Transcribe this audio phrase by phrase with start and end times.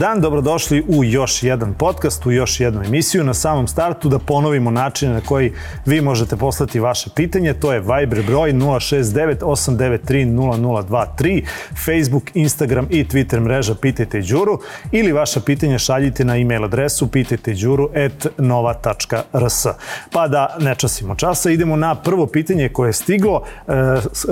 [0.00, 3.24] Dan, dobrodošli u još jedan podcast, u još jednu emisiju.
[3.24, 5.52] Na samom startu da ponovimo načine na koji
[5.86, 7.54] vi možete poslati vaše pitanje.
[7.54, 11.44] To je Viber broj 069 893 0023,
[11.86, 14.60] Facebook, Instagram i Twitter mreža Pitajte Đuru
[14.92, 19.66] ili vaša pitanja šaljite na e-mail adresu pitajteđuru.nova.rs.
[20.12, 23.42] Pa da ne časimo časa, idemo na prvo pitanje koje je stiglo.
[23.68, 23.72] E,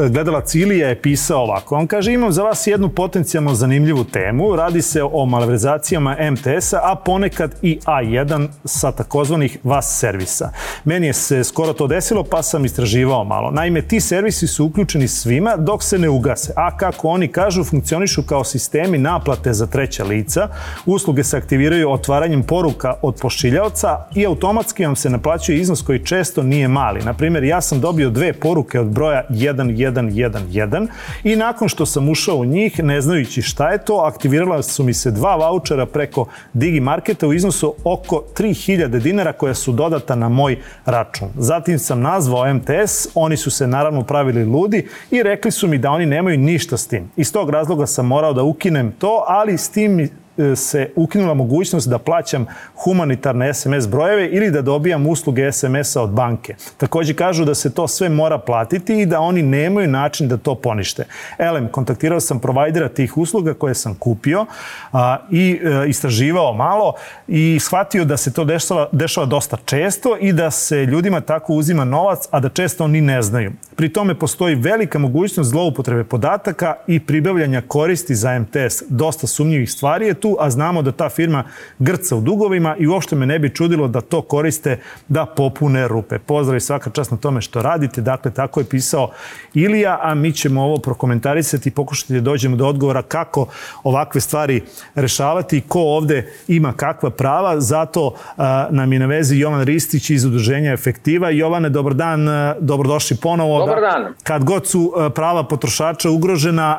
[0.09, 1.77] gledala Cilija je pisao ovako.
[1.77, 4.57] On kaže, imam za vas jednu potencijalno zanimljivu temu.
[4.57, 5.27] Radi se o
[5.59, 10.51] malverzacijama MTS-a, a ponekad i A1 sa takozvanih VAS servisa.
[10.85, 13.51] Meni je se skoro to desilo, pa sam istraživao malo.
[13.51, 18.23] Naime, ti servisi su uključeni svima dok se ne ugase, a kako oni kažu, funkcionišu
[18.23, 20.49] kao sistemi naplate za treća lica.
[20.87, 26.43] Usluge se aktiviraju otvaranjem poruka od pošiljaoca i automatski vam se naplaćuje iznos koji često
[26.43, 27.01] nije mali.
[27.01, 30.87] Naprimer, ja sam dobio dve poruke od broja 1111
[31.25, 34.95] i nakon što sam ušao u njih, ne znajući šta je to, aktivirala su mi
[34.95, 40.29] se dva vouchera preko Digi Marketa u iznosu oko 3000 dinara koja su dodata na
[40.29, 41.29] moj račun.
[41.37, 45.91] Zatim sam nazvao MTS, oni su se naravno pravili ludi i rekli su mi da
[45.91, 47.11] oni nemaju ništa s tim.
[47.17, 50.11] Iz tog razloga sam morao da ukinem to, ali s tim
[50.57, 52.47] se ukinula mogućnost da plaćam
[52.85, 56.55] humanitarne SMS brojeve ili da dobijam usluge SMS-a od banke.
[56.77, 60.55] Takođe kažu da se to sve mora platiti i da oni nemaju način da to
[60.55, 61.05] ponište.
[61.39, 64.47] Elem, kontaktirao sam provajdera tih usluga koje sam kupio
[64.93, 66.95] a, i e, istraživao malo
[67.29, 71.85] i shvatio da se to dešava, dešava dosta često i da se ljudima tako uzima
[71.85, 73.53] novac, a da često oni ne znaju.
[73.77, 78.83] Pri tome postoji velika mogućnost zloupotrebe podataka i pribavljanja koristi za MTS.
[78.89, 81.45] Dosta sumnjivih stvari je tu tu, a znamo da ta firma
[81.79, 84.79] grca u dugovima i uopšte me ne bi čudilo da to koriste
[85.09, 86.19] da popune rupe.
[86.19, 88.01] Pozdrav i svaka čast na tome što radite.
[88.01, 89.11] Dakle, tako je pisao
[89.55, 93.47] Ilija, a mi ćemo ovo prokomentarisati i pokušati da dođemo do odgovora kako
[93.85, 94.63] ovakve stvari
[94.95, 97.61] rešavati i ko ovde ima kakva prava.
[97.61, 101.31] Zato a, nam je na vezi Jovan Ristić iz Udruženja Efektiva.
[101.31, 102.27] Jovane, dobar dan,
[102.61, 103.59] dobrodošli ponovo.
[103.59, 104.15] Dobar dan.
[104.23, 106.79] Kad god su prava potrošača ugrožena,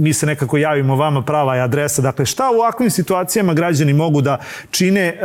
[0.00, 2.02] mi se nekako javimo vama prava i adresa.
[2.02, 4.38] Dakle, šta u ovakvim situacijama građani mogu da
[4.70, 5.06] čine?
[5.06, 5.16] E,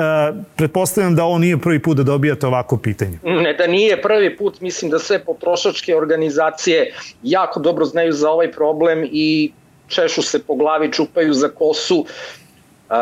[0.55, 3.19] pretpostavljam da ovo nije prvi put da dobijate ovako pitanje.
[3.23, 4.61] Ne, da nije prvi put.
[4.61, 6.93] Mislim da sve potrošačke organizacije
[7.23, 9.51] jako dobro znaju za ovaj problem i
[9.87, 12.05] češu se po glavi, čupaju za kosu.
[12.89, 12.95] E,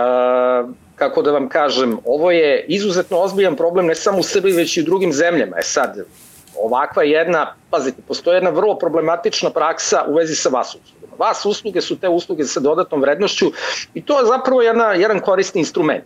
[0.95, 4.81] kako da vam kažem, ovo je izuzetno ozbiljan problem ne samo u Srbiji, već i
[4.81, 5.57] u drugim zemljama.
[5.57, 6.05] E sad,
[6.57, 11.02] ovakva jedna, pazite, postoje jedna vrlo problematična praksa u vezi sa vas uslugama.
[11.17, 13.51] Vas usluge su te usluge sa dodatnom vrednošću
[13.93, 16.03] i to je zapravo jedna, jedan korisni instrument.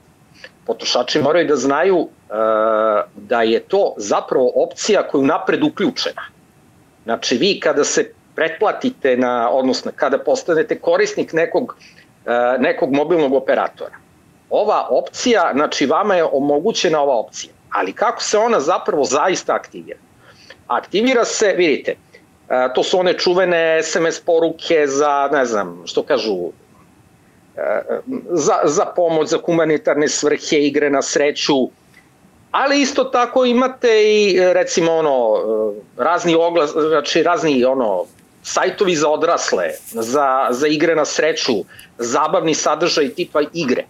[0.65, 2.33] Potrošači moraju da znaju e,
[3.15, 6.21] da je to zapravo opcija koja je napred uključena.
[7.03, 11.75] Znači vi kada se pretplatite na, odnosno kada postanete korisnik nekog,
[12.25, 13.95] e, nekog mobilnog operatora,
[14.49, 17.53] ova opcija, znači vama je omogućena ova opcija.
[17.69, 19.99] Ali kako se ona zapravo zaista aktivira?
[20.67, 21.95] Aktivira se, vidite,
[22.75, 26.37] to su one čuvene SMS poruke za, ne znam, što kažu,
[27.57, 27.81] e,
[28.31, 31.69] za, za pomoć, za humanitarne svrhe, igre na sreću,
[32.51, 35.37] ali isto tako imate i recimo ono
[35.97, 38.05] razni oglas, znači razni ono
[38.43, 41.53] sajtovi za odrasle, za, za igre na sreću,
[41.97, 43.83] zabavni sadržaj tipa igre.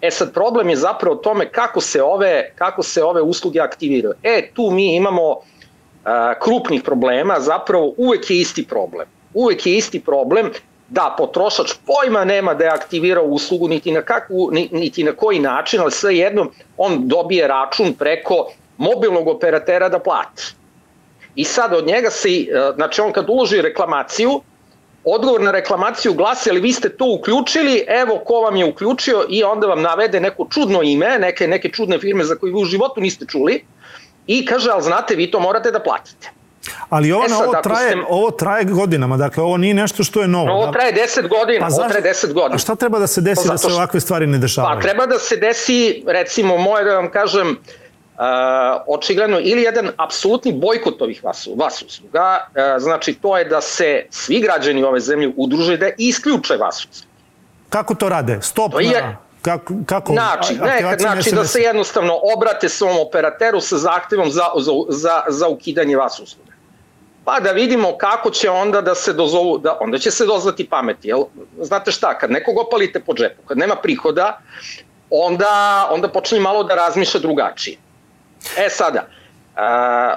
[0.00, 4.14] E sad problem je zapravo tome kako se ove kako se ove usluge aktiviraju.
[4.22, 5.36] E tu mi imamo
[6.42, 9.08] krupnih problema, zapravo uvek je isti problem.
[9.34, 10.50] Uvek je isti problem
[10.88, 15.80] da potrošač pojma nema da je aktivirao uslugu niti na, kakvu, niti na koji način,
[15.80, 18.46] ali sve jedno on dobije račun preko
[18.76, 20.54] mobilnog operatera da plati.
[21.34, 22.28] I sad od njega se,
[22.74, 24.40] znači on kad uloži reklamaciju,
[25.04, 29.44] odgovor na reklamaciju glasi, ali vi ste to uključili, evo ko vam je uključio i
[29.44, 33.00] onda vam navede neko čudno ime, neke, neke čudne firme za koje vi u životu
[33.00, 33.64] niste čuli,
[34.26, 36.30] i kaže, ali znate, vi to morate da platite.
[36.88, 38.00] Ali ovo, e sad, ovo, traje, ste...
[38.08, 40.52] ovo traje godinama, dakle ovo nije nešto što je novo.
[40.52, 40.72] Ovo da?
[40.72, 42.54] traje 10 godina, pa, ovo traje 10 godina.
[42.54, 44.76] A šta treba da se desi pa, da se ovakve stvari ne dešavaju?
[44.76, 47.54] Pa treba da se desi, recimo, moje da vam kažem, uh,
[48.86, 54.06] očigledno ili jedan apsolutni bojkot ovih vas, vas usluga, uh, znači to je da se
[54.10, 57.10] svi građani ove zemlje udruže da isključe vas usluga.
[57.68, 58.38] Kako to rade?
[58.42, 63.60] Stop to je, na Kako, kako znači, ne, znači da se jednostavno obrate svom operateru
[63.60, 66.50] sa zahtevom za, za, za, za ukidanje vas usluga.
[67.24, 71.08] Pa da vidimo kako će onda da se dozovu, da, onda će se dozvati pameti.
[71.08, 71.24] Jel?
[71.60, 74.40] Znate šta, kad nekog opalite po džepu, kad nema prihoda,
[75.10, 77.76] onda, onda počne malo da razmišlja drugačije.
[78.56, 79.06] E sada,
[79.56, 80.16] a,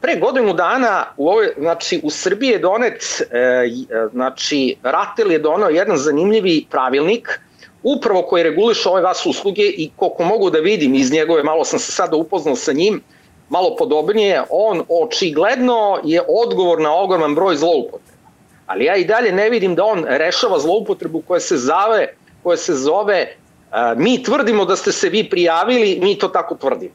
[0.00, 3.68] pre godinu dana u ovoj, znači u Srbiji je donet, e,
[4.12, 7.40] znači Ratel je donao jedan zanimljivi pravilnik
[7.82, 11.78] upravo koji reguliše ove vas usluge i koliko mogu da vidim iz njegove, malo sam
[11.78, 13.02] se sada upoznao sa njim,
[13.48, 18.18] malo podobnije, on očigledno je odgovor na ogroman broj zloupotreba.
[18.66, 22.08] Ali ja i dalje ne vidim da on rešava zloupotrebu koja se zove,
[22.42, 26.94] koja se zove uh, mi tvrdimo da ste se vi prijavili, mi to tako tvrdimo.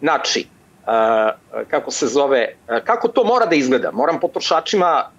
[0.00, 0.46] Znači,
[1.68, 2.54] kako se zove,
[2.84, 3.90] kako to mora da izgleda?
[3.92, 5.10] Moram potrošačima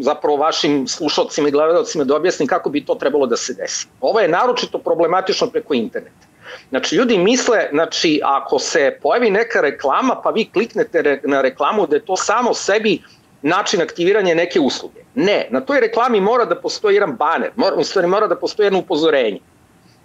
[0.00, 3.86] zapravo vašim slušalcima i gledalcima da objasnim kako bi to trebalo da se desi.
[4.00, 6.26] Ovo je naročito problematično preko interneta.
[6.70, 11.96] Znači, ljudi misle, znači, ako se pojavi neka reklama, pa vi kliknete na reklamu da
[11.96, 13.02] je to samo sebi
[13.42, 15.00] način aktiviranja neke usluge.
[15.14, 18.66] Ne, na toj reklami mora da postoji jedan baner, mora, u stvari mora da postoji
[18.66, 19.40] jedno upozorenje.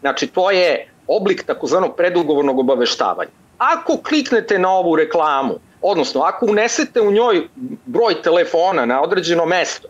[0.01, 3.31] Znači, to je oblik takozvanog predugovornog obaveštavanja.
[3.61, 7.47] Ako kliknete na ovu reklamu, odnosno ako unesete u njoj
[7.85, 9.87] broj telefona na određeno mesto,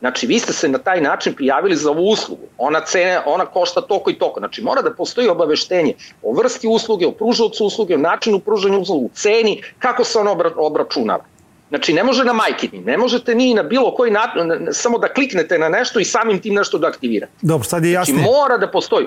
[0.00, 2.42] Znači, vi ste se na taj način prijavili za ovu uslugu.
[2.58, 4.40] Ona, cene, ona košta toko i toko.
[4.40, 9.06] Znači, mora da postoji obaveštenje o vrsti usluge, o pružavcu usluge, o načinu pružanja usluge,
[9.06, 11.24] u ceni, kako se ona obra, obračunava.
[11.68, 15.58] Znači, ne može na majkini, ne možete ni na bilo koji način, samo da kliknete
[15.58, 17.32] na nešto i samim tim nešto da aktivirate.
[17.42, 18.14] Dobro, sad je jasno.
[18.14, 19.06] Znači, mora da postoji.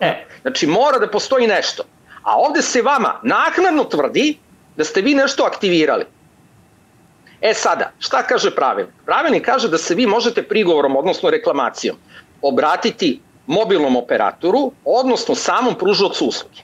[0.00, 1.82] E, znači, mora da postoji nešto.
[2.28, 4.38] A ovde se vama naknadno tvrdi
[4.76, 6.04] da ste vi nešto aktivirali.
[7.40, 8.94] E sada, šta kaže pravilnik?
[9.06, 11.96] Pravilnik kaže da se vi možete prigovorom, odnosno reklamacijom,
[12.42, 16.60] obratiti mobilnom operatoru, odnosno samom pružalcu usluge.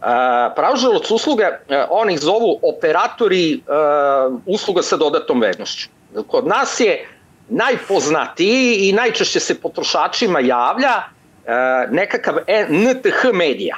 [0.00, 0.08] Uh,
[0.56, 5.88] pružalac usluga, uh, oni ih zovu operatori uh, usluga sa dodatom vrednošću.
[6.26, 7.08] Kod nas je
[7.48, 11.02] najpoznatiji i najčešće se potrošačima javlja
[11.90, 12.36] nekakav
[12.68, 13.76] NTH medija.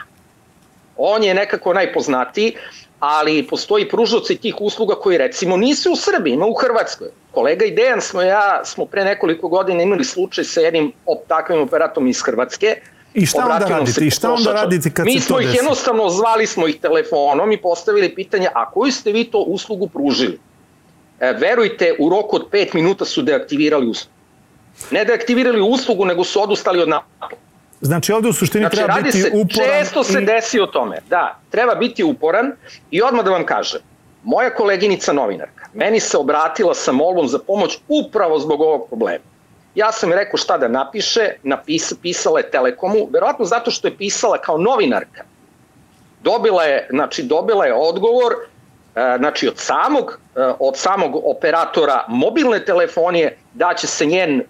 [0.96, 2.55] On je nekako najpoznatiji,
[3.00, 7.08] ali postoji pružoci tih usluga koji recimo nisu u Srbiji, ima u Hrvatskoj.
[7.31, 11.61] Kolega i Dejan smo ja smo pre nekoliko godina imali slučaj sa jednim op, takvim
[11.62, 12.76] operatom iz Hrvatske.
[13.14, 14.06] I šta onda radite?
[14.06, 15.46] I šta onda radite kad Mi se to desi?
[15.46, 19.25] Mi smo ih jednostavno zvali smo ih telefonom i postavili pitanje a koju ste vi
[19.25, 20.38] to uslugu pružili?
[21.20, 24.14] E, verujte, u roku od 5 minuta su deaktivirali uslugu.
[24.91, 27.37] Ne deaktivirali uslugu, nego su odustali od naplata.
[27.84, 29.69] Znači ovde u suštini znači, treba biti se, uporan.
[29.78, 30.25] Često se i...
[30.25, 32.52] desi o tome, da, treba biti uporan
[32.90, 33.81] i odmah da vam kažem,
[34.22, 39.25] moja koleginica novinarka meni se obratila sa molbom za pomoć upravo zbog ovog problema.
[39.75, 43.96] Ja sam je rekao šta da napiše, napisa, pisala je Telekomu, verovatno zato što je
[43.96, 45.25] pisala kao novinarka.
[46.22, 52.64] Dobila je, znači, dobila je odgovor e, znači od samog, e, od samog operatora mobilne
[52.64, 54.44] telefonije da će se njen e,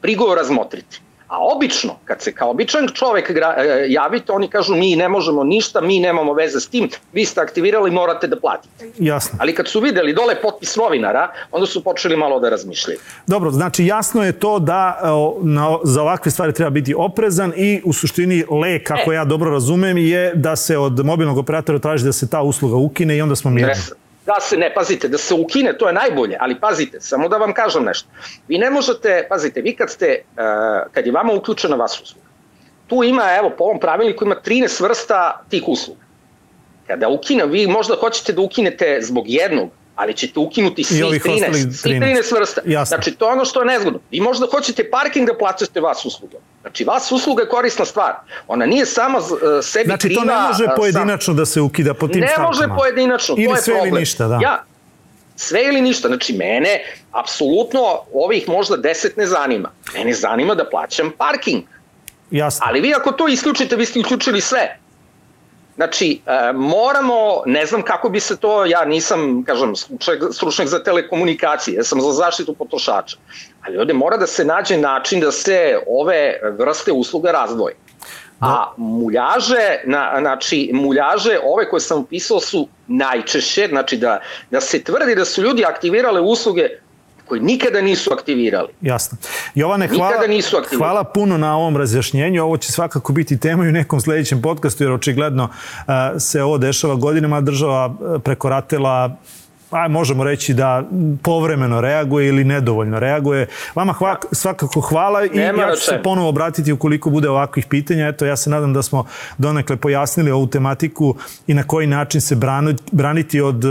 [0.00, 1.00] prigovor razmotriti.
[1.28, 3.34] A obično, kad se kao običan čovek e,
[3.88, 7.90] javite, oni kažu mi ne možemo ništa, mi nemamo veze s tim, vi ste aktivirali,
[7.90, 8.90] morate da platite.
[8.98, 9.38] Jasno.
[9.40, 12.98] Ali kad su videli dole potpis novinara, onda su počeli malo da razmišljaju.
[13.26, 15.00] Dobro, znači jasno je to da
[15.42, 19.14] na, za ovakve stvari treba biti oprezan i u suštini lek, kako e.
[19.14, 23.16] ja dobro razumem, je da se od mobilnog operatora traži da se ta usluga ukine
[23.16, 23.72] i onda smo mirni.
[23.72, 27.36] Yes da se ne, pazite, da se ukine, to je najbolje, ali pazite, samo da
[27.36, 28.08] vam kažem nešto.
[28.48, 32.26] Vi ne možete, pazite, vi kad ste, uh, kad je vama uključena vas usluga,
[32.86, 36.00] tu ima, evo, po ovom pravilniku ima 13 vrsta tih usluga.
[36.86, 42.00] Kada ukine, vi možda hoćete da ukinete zbog jednog, ali ćete ukinuti svih 13, svih
[42.00, 42.60] 13 vrsta.
[42.64, 42.96] Jasne.
[42.96, 44.00] Znači, to je ono što je nezgodno.
[44.10, 46.40] Vi možda hoćete parking da plaćate vas uslugom.
[46.60, 48.14] Znači, vas usluga je korisna stvar.
[48.48, 49.24] Ona nije sama uh,
[49.62, 50.22] sebi znači, kriva...
[50.22, 51.36] Znači, to ne može pojedinačno sam.
[51.36, 52.48] da se ukida po tim ne stavkama.
[52.60, 53.76] Ne može pojedinačno, ili to je problem.
[53.76, 54.38] Ili sve ili ništa, da.
[54.42, 54.64] Ja,
[55.36, 56.08] sve ili ništa.
[56.08, 57.80] Znači, mene, apsolutno,
[58.12, 59.70] ovih možda deset ne zanima.
[59.94, 61.62] Mene zanima da plaćam parking.
[62.30, 62.66] Jasno.
[62.68, 64.78] Ali vi ako to isključite, vi ste uključili sve.
[65.76, 70.82] Znači, e, moramo, ne znam kako bi se to, ja nisam, kažem, stručnjak, stručnjak za
[70.82, 73.16] telekomunikacije, ja sam za zaštitu potrošača,
[73.66, 77.74] ali ovde mora da se nađe način da se ove vrste usluga razdvoje.
[78.40, 78.46] Da.
[78.46, 84.82] A muljaže, na, znači, muljaže, ove koje sam upisao su najčešće, znači da, da se
[84.84, 86.68] tvrdi da su ljudi aktivirale usluge
[87.28, 88.68] koji nikada nisu aktivirali.
[88.80, 89.18] Jasno.
[89.54, 92.42] Jovane, hvala, nisu hvala puno na ovom razjašnjenju.
[92.42, 96.58] Ovo će svakako biti tema i u nekom sledećem podcastu, jer očigledno uh, se ovo
[96.58, 97.40] dešava godinama.
[97.40, 99.16] Država prekoratila
[99.70, 100.82] aj, možemo reći da
[101.22, 103.46] povremeno reaguje ili nedovoljno reaguje.
[103.74, 108.08] Vama hva, svakako hvala i Nema ja ću se ponovo obratiti ukoliko bude ovakvih pitanja.
[108.08, 109.04] Eto, ja se nadam da smo
[109.38, 111.14] donekle pojasnili ovu tematiku
[111.46, 112.36] i na koji način se
[112.92, 113.64] braniti od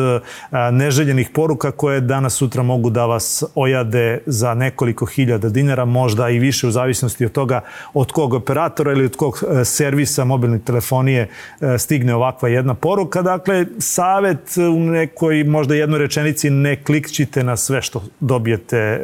[0.51, 6.29] a, neželjenih poruka koje danas sutra mogu da vas ojade za nekoliko hiljada dinara, možda
[6.29, 7.61] i više u zavisnosti od toga
[7.93, 11.29] od kog operatora ili od kog e, servisa mobilne telefonije
[11.61, 13.21] e, stigne ovakva jedna poruka.
[13.21, 18.99] Dakle, savet u nekoj možda jednoj jednoj rečenici ne klikćite na sve što dobijete e,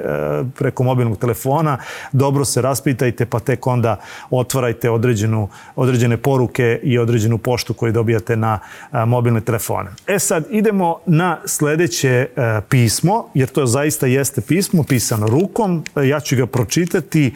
[0.57, 1.77] preko mobilnog telefona,
[2.11, 8.35] dobro se raspitajte pa tek onda otvarajte određenu, određene poruke i određenu poštu koju dobijate
[8.35, 8.59] na
[9.05, 9.89] mobilne telefone.
[10.07, 12.27] E sad, idemo na sledeće
[12.69, 15.83] pismo, jer to zaista jeste pismo, pisano rukom.
[15.95, 17.33] Ja ću ga pročitati.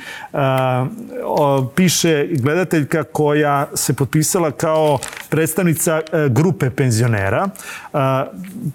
[1.75, 7.49] Piše gledateljka koja se potpisala kao predstavnica grupe penzionera.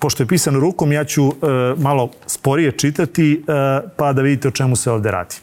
[0.01, 1.33] Pošto je pisano rukom, ja ću
[1.77, 3.45] malo sporije čitati
[3.97, 5.37] pa da vidite o čemu se ovde radi.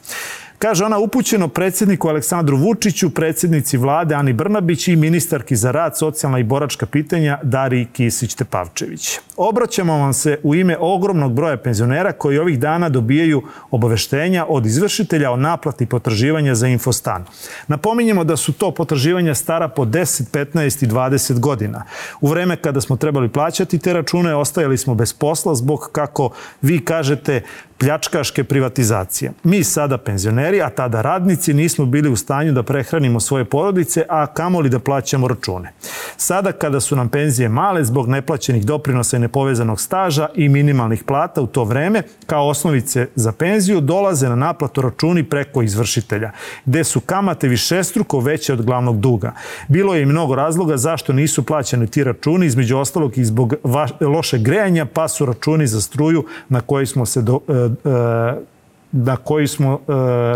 [0.59, 6.39] Kaže ona upućeno predsjedniku Aleksandru Vučiću, predsjednici vlade Ani Brnabić i ministarki za rad, socijalna
[6.39, 9.19] i boračka pitanja Dari Kisić-Tepavčević.
[9.37, 13.41] Obraćamo vam se u ime ogromnog broja penzionera koji ovih dana dobijaju
[13.71, 17.25] obaveštenja od izvršitelja o naplati potraživanja za infostan.
[17.67, 21.83] Napominjemo da su to potraživanja stara po 10, 15 i 20 godina.
[22.21, 26.29] U vreme kada smo trebali plaćati te račune, ostajali smo bez posla zbog, kako
[26.61, 27.41] vi kažete,
[27.77, 29.31] pljačkaške privatizacije.
[29.43, 34.27] Mi sada penzioneri, a tada radnici, nismo bili u stanju da prehranimo svoje porodice, a
[34.27, 35.73] kamoli da plaćamo račune.
[36.17, 41.41] Sada kada su nam penzije male zbog neplaćenih doprinosa i nepovezanog staža i minimalnih plata
[41.41, 46.31] u to vreme, kao osnovice za penziju, dolaze na naplatu računi preko izvršitelja,
[46.65, 49.33] gde su kamate višestruko veće od glavnog duga.
[49.67, 53.53] Bilo je i mnogo razloga zašto nisu plaćani ti računi, između ostalog i zbog
[54.01, 58.56] loše grejanja, pa su računi za struju na koji smo se do, e,
[58.91, 59.79] na koji smo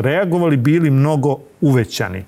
[0.02, 2.18] reagovali bili mnogo uvećani.
[2.18, 2.26] E,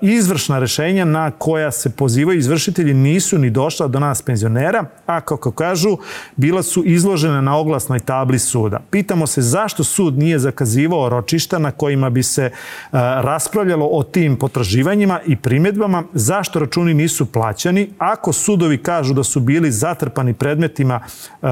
[0.00, 5.50] izvršna rešenja na koja se pozivaju izvršitelji nisu ni došla do nas penzionera, a kako
[5.50, 5.96] kažu,
[6.36, 8.80] bila su izložena na oglasnoj tabli suda.
[8.90, 12.50] Pitamo se zašto sud nije zakazivao ročišta na kojima bi se e,
[12.92, 19.40] raspravljalo o tim potraživanjima i primjedbama, zašto računi nisu plaćani, ako sudovi kažu da su
[19.40, 21.46] bili zatrpani predmetima e,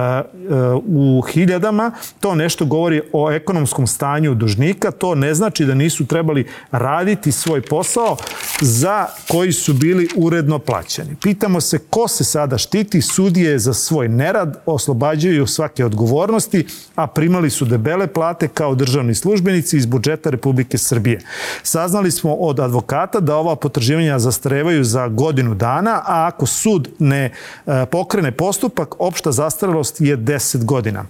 [0.86, 6.46] u hiljadama, to nešto govori o ekonomskom stanju dužnika, to ne znači da nisu trebali
[6.70, 8.16] raditi svoj posao
[8.60, 11.16] za koji su bili uredno plaćeni.
[11.22, 17.50] Pitamo se ko se sada štiti, sudije za svoj nerad, oslobađaju svake odgovornosti, a primali
[17.50, 21.20] su debele plate kao državni službenici iz budžeta Republike Srbije.
[21.62, 27.24] Saznali smo od advokata da ova potraživanja zastarevaju za godinu dana, a ako sud ne
[27.66, 31.04] e, pokrene postupak, opšta zastarelost je 10 godina.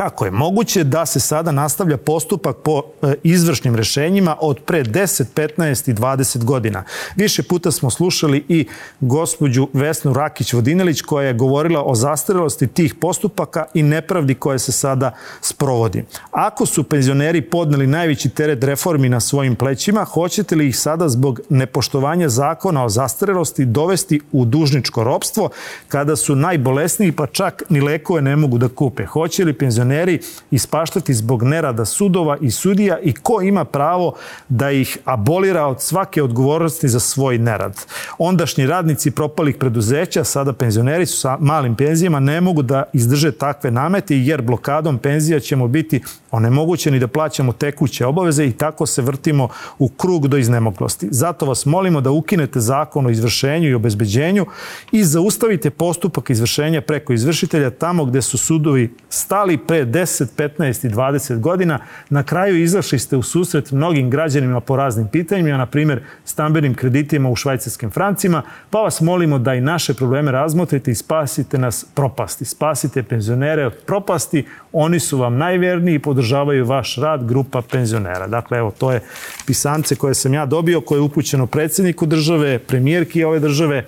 [0.00, 5.24] Kako je moguće da se sada nastavlja postupak po e, izvršnim rešenjima od pre 10,
[5.34, 6.84] 15 i 20 godina?
[7.16, 8.66] Više puta smo slušali i
[9.00, 15.12] gospođu Vesnu Rakić-Vodinelić koja je govorila o zastarelosti tih postupaka i nepravdi koje se sada
[15.40, 16.04] sprovodi.
[16.30, 21.40] Ako su penzioneri podneli najveći teret reformi na svojim plećima, hoćete li ih sada zbog
[21.48, 25.50] nepoštovanja zakona o zastarelosti dovesti u dužničko ropstvo
[25.88, 29.06] kada su najbolesniji pa čak ni lekove ne mogu da kupe?
[29.06, 30.20] Hoće li penzioneri penzioneri
[30.50, 34.14] ispaštati zbog nerada sudova i sudija i ko ima pravo
[34.48, 37.74] da ih abolira od svake odgovornosti za svoj nerad.
[38.18, 43.70] Ondašnji radnici propalih preduzeća, sada penzioneri su sa malim penzijama, ne mogu da izdrže takve
[43.70, 49.48] namete jer blokadom penzija ćemo biti onemogućeni da plaćamo tekuće obaveze i tako se vrtimo
[49.78, 51.08] u krug do iznemoglosti.
[51.10, 54.46] Zato vas molimo da ukinete zakon o izvršenju i obezbeđenju
[54.92, 60.90] i zaustavite postupak izvršenja preko izvršitelja tamo gde su sudovi stali pre 10, 15 i
[60.90, 61.78] 20 godina.
[62.10, 67.28] Na kraju izašli ste u susret mnogim građanima po raznim pitanjima, na primjer stambenim kreditima
[67.30, 72.44] u švajcarskim francima, pa vas molimo da i naše probleme razmotrite i spasite nas propasti.
[72.44, 78.26] Spasite penzionere od propasti, oni su vam najverniji i podržavaju vaš rad, grupa penzionera.
[78.26, 79.00] Dakle, evo, to je
[79.46, 83.86] pisance koje sam ja dobio, koje je upućeno predsjedniku države, premijerki ove države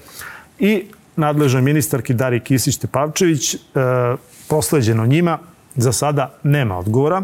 [0.59, 0.85] i
[1.17, 3.59] nadležnoj ministarki Dari Kisić-Tepavčević, e,
[4.49, 5.39] prosleđeno njima,
[5.76, 7.23] Za sada nema odgovora,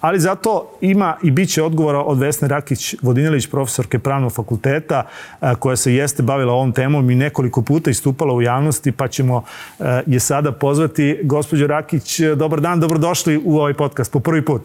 [0.00, 5.02] ali zato ima i bit će odgovora od Vesne Rakić-Vodinjelić, profesorke pravnog fakulteta,
[5.40, 9.44] e, koja se jeste bavila ovom temom i nekoliko puta istupala u javnosti, pa ćemo
[9.78, 11.20] e, je sada pozvati.
[11.22, 14.62] Gospođo Rakić, dobar dan, dobrodošli u ovaj podcast po prvi put.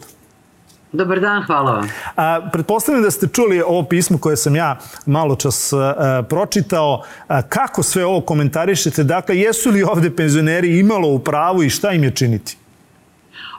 [0.92, 1.88] Dobar dan, hvala vam.
[2.16, 7.02] A, pretpostavljam da ste čuli ovo pismo koje sam ja malo čas a, pročitao.
[7.28, 9.04] A, kako sve ovo komentarišete?
[9.04, 12.56] Dakle, jesu li ovde penzioneri imalo u pravu i šta im je činiti?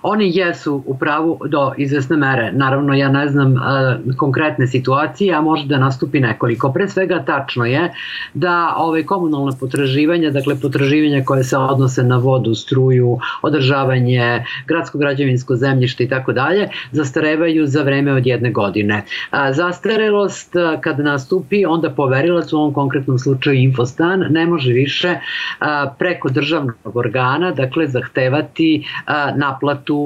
[0.08, 2.52] Oni jesu u pravu do izvesne mere.
[2.52, 6.72] Naravno, ja ne znam uh, konkretne situacije, a može da nastupi nekoliko.
[6.74, 7.92] Pre svega, tačno je
[8.34, 15.56] da ove komunalne potraživanja, dakle potraživanja koje se odnose na vodu, struju, održavanje, gradsko građevinsko
[15.56, 19.04] zemljište i tako dalje, zastarevaju za vreme od jedne godine.
[19.32, 25.16] A, zastarelost kad nastupi, onda poverilac u ovom konkretnom slučaju Infostan ne može više
[25.60, 29.32] a, preko državnog organa, dakle zahtevati a,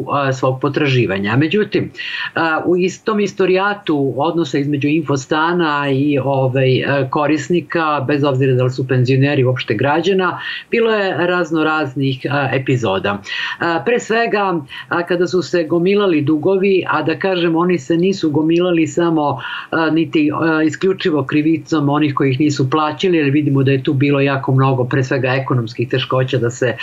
[0.09, 1.35] a, svog potraživanja.
[1.37, 1.91] Međutim,
[2.65, 6.69] u istom istorijatu odnosa između Infostana i ovaj,
[7.09, 10.39] korisnika, bez obzira da li su penzioneri uopšte građana,
[10.71, 13.21] bilo je razno raznih epizoda.
[13.85, 14.61] Pre svega,
[15.07, 19.39] kada su se gomilali dugovi, a da kažem oni se nisu gomilali samo
[19.91, 20.29] niti
[20.65, 24.85] isključivo krivicom onih koji ih nisu plaćali, jer vidimo da je tu bilo jako mnogo,
[24.85, 26.75] pre svega ekonomskih teškoća da se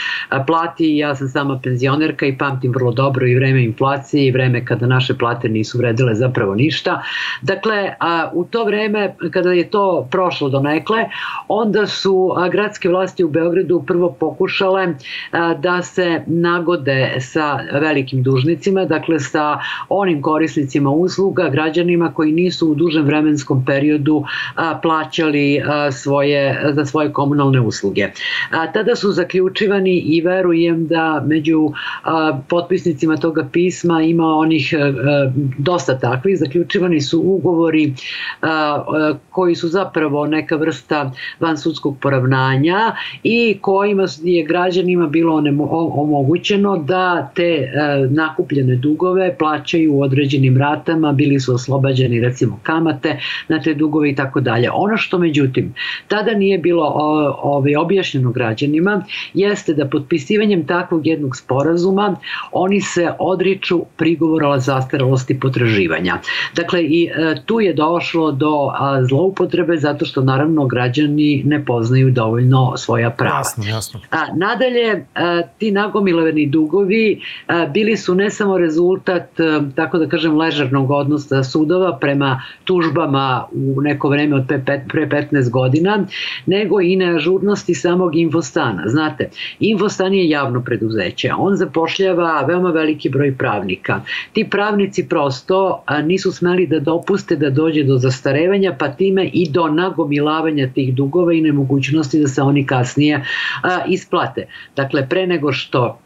[0.46, 0.96] plati.
[0.96, 5.14] Ja sam sama penzionerka i pamtim vrlo dobro i vreme inflacije i vreme kada naše
[5.14, 7.02] plate nisu vredile zapravo ništa.
[7.42, 7.94] Dakle,
[8.32, 11.04] u to vreme kada je to prošlo do nekle,
[11.48, 14.94] onda su gradske vlasti u Beogradu prvo pokušale
[15.58, 22.74] da se nagode sa velikim dužnicima, dakle sa onim korisnicima usluga, građanima koji nisu u
[22.74, 24.24] dužem vremenskom periodu
[24.82, 28.08] plaćali svoje, za svoje komunalne usluge.
[28.74, 31.70] Tada su zaključivani i verujem da među
[32.78, 34.74] potpisnicima toga pisma ima onih
[35.58, 37.94] dosta takvih, zaključivani su ugovori
[39.30, 42.92] koji su zapravo neka vrsta vansudskog poravnanja
[43.22, 45.42] i kojima je građanima bilo
[45.94, 47.70] omogućeno da te e,
[48.10, 53.18] nakupljene dugove plaćaju u određenim ratama, bili su oslobađeni recimo kamate
[53.48, 54.70] na te dugove i tako dalje.
[54.72, 55.74] Ono što međutim
[56.08, 56.92] tada nije bilo
[57.42, 59.04] ovaj, objašnjeno građanima
[59.34, 62.16] jeste da potpisivanjem takvog jednog sporazuma
[62.68, 66.18] oni se odriču prigovora zastarelosti potraživanja.
[66.54, 68.72] Dakle, i e, tu je došlo do
[69.08, 73.38] zloupotrebe zato što naravno građani ne poznaju dovoljno svoja prava.
[73.38, 74.00] Jasno, jasno.
[74.10, 79.28] A, nadalje, a, ti nagomilovani dugovi a, bili su ne samo rezultat,
[79.74, 84.46] tako da kažem, ležarnog odnosa sudova prema tužbama u neko vreme od
[84.88, 86.04] pre 15 godina,
[86.46, 88.82] nego i neažurnosti samog Infostana.
[88.86, 94.00] Znate, Infostan je javno preduzeće, on zapošljava veoma veliki broj pravnika.
[94.32, 99.68] Ti pravnici prosto nisu smeli da dopuste da dođe do zastarevanja, pa time i do
[99.68, 103.24] nagomilavanja tih dugova i nemogućnosti da se oni kasnije
[103.88, 104.46] isplate.
[104.76, 105.98] Dakle, pre nego što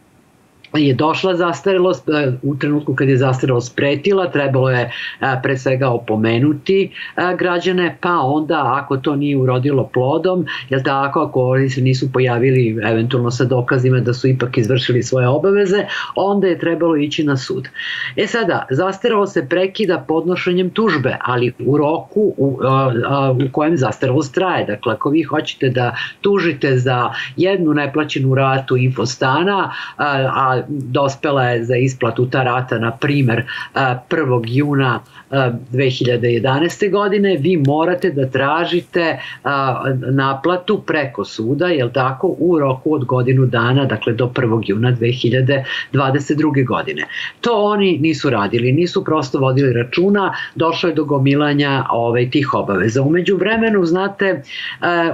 [0.78, 4.90] je došla zastarelost, e, u trenutku kad je zastarelost pretila, trebalo je e,
[5.42, 11.40] pre svega opomenuti e, građane, pa onda ako to nije urodilo plodom, jel tako, ako
[11.40, 16.58] oni se nisu pojavili eventualno sa dokazima da su ipak izvršili svoje obaveze, onda je
[16.58, 17.68] trebalo ići na sud.
[18.16, 22.58] E sada, zastarelost se prekida podnošenjem tužbe, ali u roku u,
[23.32, 24.66] u kojem zastarelost traje.
[24.66, 31.76] Dakle, ako vi hoćete da tužite za jednu neplaćenu ratu infostana, a dospela je za
[31.76, 33.44] isplatu ta rata, na primer,
[33.74, 34.42] 1.
[34.46, 36.90] juna 2011.
[36.90, 39.18] godine, vi morate da tražite
[40.10, 44.62] naplatu preko suda, jel tako, u roku od godinu dana, dakle do 1.
[44.66, 46.66] juna 2022.
[46.66, 47.06] godine.
[47.40, 53.02] To oni nisu radili, nisu prosto vodili računa, došlo je do gomilanja ovaj, tih obaveza.
[53.02, 54.42] Umeđu vremenu, znate,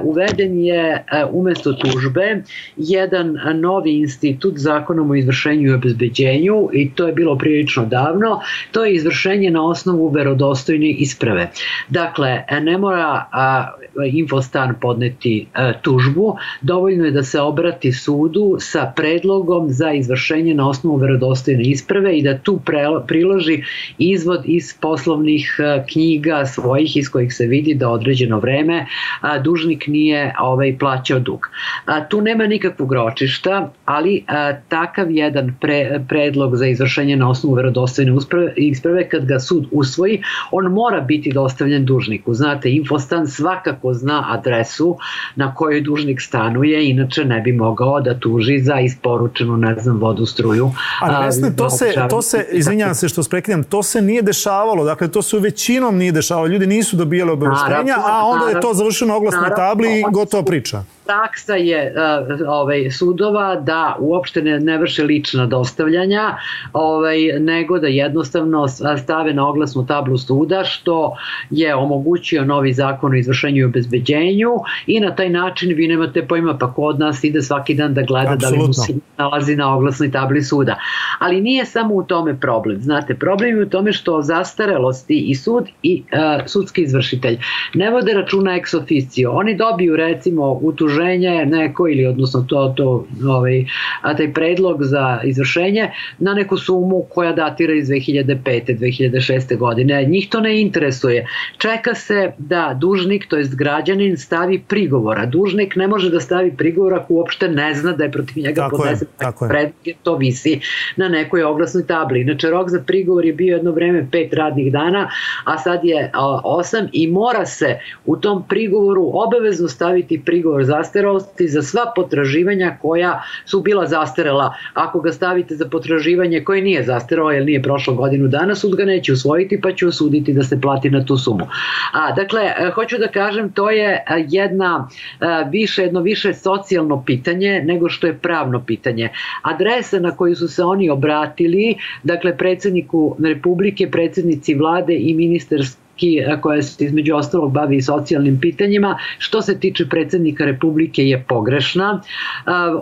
[0.02, 2.42] uveden je umesto tužbe
[2.76, 8.40] jedan novi institut zakonom o izvršenju i obezbeđenju i to je bilo prilično davno,
[8.72, 11.50] to je izvršenje na osnovu verodostojne isprave.
[11.88, 13.72] Dakle, ne mora a,
[14.12, 20.68] Infostan podneti a, tužbu, dovoljno je da se obrati sudu sa predlogom za izvršenje na
[20.68, 23.62] osnovu verodostojne isprave i da tu pre, priloži
[23.98, 28.86] izvod iz poslovnih a, knjiga svojih iz kojih se vidi da određeno vreme
[29.20, 31.50] a, dužnik nije ovaj plaćao dug.
[31.86, 37.54] A, tu nema nikakvog ročišta, ali a, takav jedan pre, predlog za izvršenje na osnovu
[37.54, 38.12] verodostojne
[38.56, 42.34] isprave kad ga sud usvoji on mora biti dostavljen dužniku.
[42.34, 44.96] Znate, Infostan svakako zna adresu
[45.36, 50.26] na kojoj dužnik stanuje, inače ne bi mogao da tuži za isporučenu, ne znam, vodu,
[50.26, 50.70] struju.
[51.00, 55.08] Ali Vesne, to se, to se, izvinjam se što sprekidam, to se nije dešavalo, dakle
[55.08, 59.50] to se većinom nije dešavalo, ljudi nisu dobijali obaveštenja, a onda je to završeno oglasnoj
[59.56, 60.82] tabli i gotova priča.
[61.08, 66.36] Praksa je uh, ovaj, sudova da uopšte ne, ne vrše lična dostavljanja,
[66.72, 68.68] ovaj, nego da jednostavno
[69.02, 71.16] stave na oglasnu tablu suda, što
[71.50, 74.50] je omogućio novi zakon o izvršenju i obezbeđenju
[74.86, 78.02] i na taj način vi nemate pojma pa ko od nas ide svaki dan da
[78.02, 78.56] gleda Absolutno.
[78.56, 80.78] da li mu se nalazi na oglasnoj tabli suda.
[81.18, 82.80] Ali nije samo u tome problem.
[82.80, 87.38] Znate, problem je u tome što zastarelosti i sud i uh, sudski izvršitelj
[87.74, 89.30] ne vode računa ex officio.
[89.32, 90.52] Oni dobiju recimo
[90.98, 93.64] utuženje neko ili odnosno to, to ovaj,
[94.02, 98.78] a taj predlog za izvršenje na neku sumu koja datira iz 2005.
[98.78, 99.56] 2006.
[99.56, 100.04] godine.
[100.04, 101.26] Njih to ne interesuje.
[101.58, 105.26] Čeka se da dužnik, to jest građanin, stavi prigovora.
[105.26, 109.08] Dužnik ne može da stavi prigovor ako uopšte ne zna da je protiv njega podnesen
[109.48, 110.60] predlog, to visi
[110.96, 112.20] na nekoj oglasnoj tabli.
[112.20, 115.10] Inače, rok za prigovor je bio jedno vreme pet radnih dana,
[115.44, 116.10] a sad je
[116.44, 123.22] osam i mora se u tom prigovoru obavezno staviti prigovor zastarelosti za sva potraživanja koja
[123.44, 124.54] su bila zastarela.
[124.74, 128.84] Ako ga stavite za potraživanje koje nije zastarelo jer nije prošlo godinu dana, sud ga
[128.84, 131.46] neće usvojiti pa će osuditi da se plati na tu sumu.
[131.92, 134.88] A, dakle, e, hoću da kažem, to je e, jedna
[135.20, 139.10] e, više, jedno više socijalno pitanje nego što je pravno pitanje.
[139.42, 146.40] Adresa na koju su se oni obratili, dakle, predsedniku Republike, predsednici vlade i ministarski Republiki
[146.40, 148.98] koja se između ostalog bavi i socijalnim pitanjima.
[149.18, 152.00] Što se tiče predsednika Republike je pogrešna.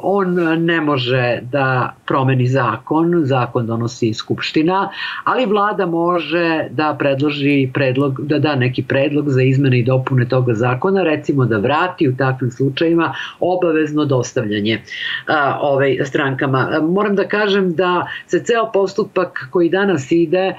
[0.03, 4.91] On ne može da promeni zakon, zakon donosi Skupština,
[5.25, 10.55] ali vlada može da predloži predlog, da da neki predlog za izmene i dopune toga
[10.55, 14.81] zakona, recimo da vrati u takvim slučajima obavezno dostavljanje
[15.61, 16.81] ovaj, strankama.
[16.83, 20.55] Moram da kažem da se ceo postupak koji danas ide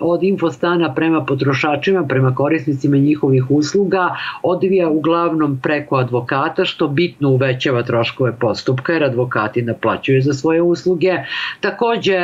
[0.00, 7.28] od infostana prema potrošačima potrošačima, prema korisnicima njihovih usluga odvija uglavnom preko advokata, što bitno
[7.28, 11.12] uvećava troškove postupka, jer advokati naplaćuju za svoje usluge.
[11.60, 12.18] Takođe,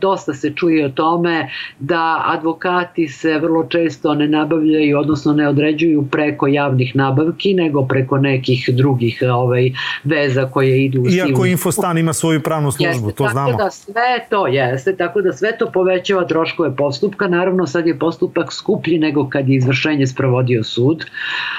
[0.00, 6.06] dosta se čuje o tome da advokati se vrlo često ne nabavljaju, odnosno ne određuju
[6.10, 9.70] preko javnih nabavki, nego preko nekih drugih ovaj,
[10.04, 11.46] veza koje idu u Iako silu.
[11.46, 13.50] Infostan ima svoju pravnu službu, jeste, to znamo.
[13.50, 17.28] Tako da sve to jeste, tako da sve to povećava troškove postupka.
[17.28, 21.04] Naravno, sad je postupak skuplji nego kad je izvršenje sprovodio sud,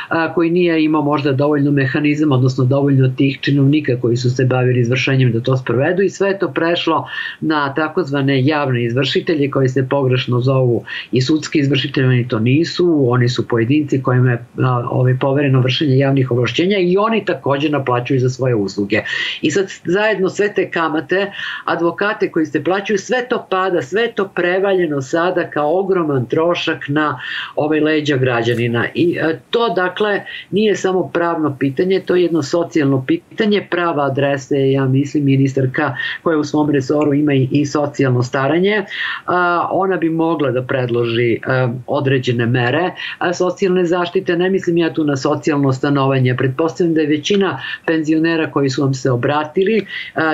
[0.10, 4.80] a, koji nije imao možda dovoljno mehanizama, odnosno dovoljno tih činovnika koji su se bavili
[4.80, 7.08] izvršenjem da to sprovedu i sve to prešlo
[7.42, 13.30] na takozvane javne izvršitelje koji se pogrešno zovu i sudski izvršitelji, oni to nisu, oni
[13.30, 14.46] su pojedinci kojima je
[14.90, 19.02] ovaj, povereno vršenje javnih ovlašćenja i oni takođe naplaćuju za svoje usluge.
[19.42, 21.32] I sad zajedno sve te kamate,
[21.66, 27.20] advokate koji se plaćaju, sve to pada, sve to prevaljeno sada kao ogroman trošak na
[27.56, 28.86] ovaj leđa građanina.
[28.96, 34.56] I e, to dakle nije samo pravno pitanje, to je jedno socijalno pitanje, prava adresa
[34.56, 38.86] je ja mislim ministarka koja u svom resoru ima i, i socijalno staranje,
[39.26, 41.40] a, ona bi mogla da predloži e,
[41.88, 42.92] određene mere
[43.34, 48.70] socijalne zaštite, ne mislim ja tu na socijalno stanovanje, pretpostavljam da je većina penzionera koji
[48.70, 49.86] su vam se obratili,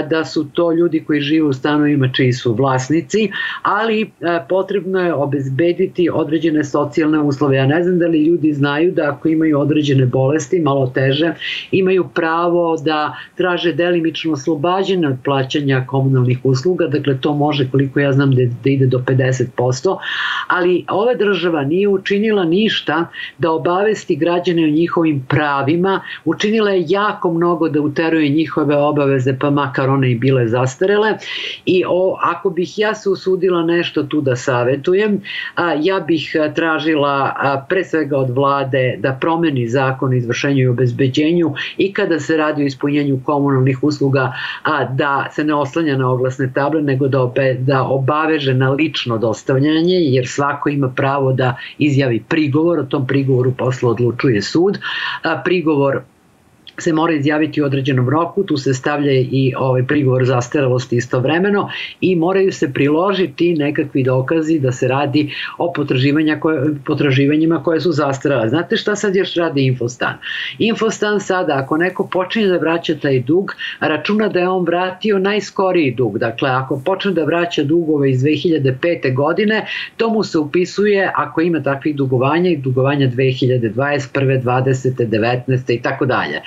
[0.09, 4.11] da su to ljudi koji žive u stanovima čiji su vlasnici, ali
[4.49, 6.82] potrebno je obezbediti određene socijalne
[7.23, 7.57] uslove.
[7.57, 11.33] Ja ne znam da li ljudi znaju da ako imaju određene bolesti, malo teže,
[11.71, 18.11] imaju pravo da traže delimično oslobađene od plaćanja komunalnih usluga, dakle to može koliko ja
[18.11, 19.97] znam da, da ide do 50%,
[20.47, 27.33] ali ova država nije učinila ništa da obavesti građane o njihovim pravima, učinila je jako
[27.33, 31.17] mnogo da uteruje njihove obaveze, pa makar one i bile zastarele.
[31.65, 35.21] I o, ako bih ja se usudila nešto tu da savetujem,
[35.55, 41.53] a, ja bih a, pre svega od vlade da promeni zakon o izvršenju i obezbeđenju
[41.77, 44.33] i kada se radi o ispunjenju komunalnih usluga
[44.89, 49.95] da se ne oslanja na oglasne table nego da, obe, da obaveže na lično dostavljanje
[49.95, 54.79] jer svako ima pravo da izjavi prigovor, o tom prigovoru posle odlučuje sud.
[55.43, 56.01] Prigovor
[56.77, 61.69] se mora izjaviti u određenom roku, tu se stavlja i ovaj prigovor zastarelosti istovremeno
[62.01, 67.91] i moraju se priložiti nekakvi dokazi da se radi o potraživanja koje, potraživanjima koje su
[67.91, 68.49] zastarele.
[68.49, 70.13] Znate šta sad još radi Infostan?
[70.59, 75.91] Infostan sada, ako neko počinje da vraća taj dug, računa da je on vratio najskoriji
[75.91, 76.17] dug.
[76.17, 79.15] Dakle, ako počne da vraća dugove iz 2005.
[79.15, 79.65] godine,
[79.97, 84.41] to mu se upisuje ako ima takvih dugovanja i dugovanja 2021.
[84.43, 85.07] 20.
[85.07, 85.73] 19.
[85.73, 86.41] i tako dalje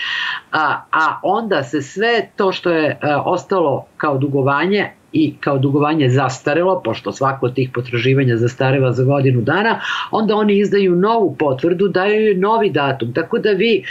[0.52, 5.58] a, a onda se sve to što je a, e, ostalo kao dugovanje i kao
[5.58, 11.36] dugovanje zastarelo, pošto svako od tih potraživanja zastareva za godinu dana, onda oni izdaju novu
[11.38, 13.84] potvrdu, daju novi datum, tako da vi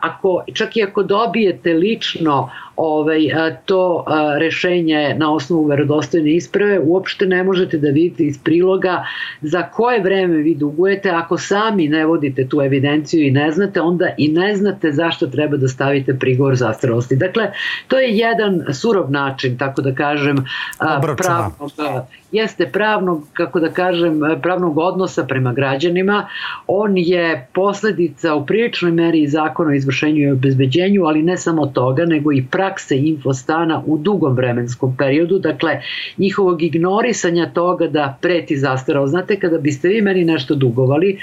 [0.00, 3.20] ako, čak i ako dobijete lično ovaj,
[3.64, 4.04] to
[4.38, 9.04] rešenje na osnovu verodostojne isprave, uopšte ne možete da vidite iz priloga
[9.40, 11.10] za koje vreme vi dugujete.
[11.10, 15.56] Ako sami ne vodite tu evidenciju i ne znate, onda i ne znate zašto treba
[15.56, 17.16] da stavite prigovor zastarosti.
[17.16, 17.50] Dakle,
[17.88, 20.44] to je jedan surov način, tako da kažem,
[21.16, 21.70] pravnog
[22.32, 26.28] jeste pravnog, kako da kažem, pravnog odnosa prema građanima.
[26.66, 32.04] On je posledica u priličnoj meri zakona o izvršenju i obezbeđenju, ali ne samo toga,
[32.04, 35.80] nego i prakse infostana u dugom vremenskom periodu, dakle
[36.18, 39.06] njihovog ignorisanja toga da preti zastarao.
[39.06, 41.18] Znate, kada biste vi meni nešto dugovali,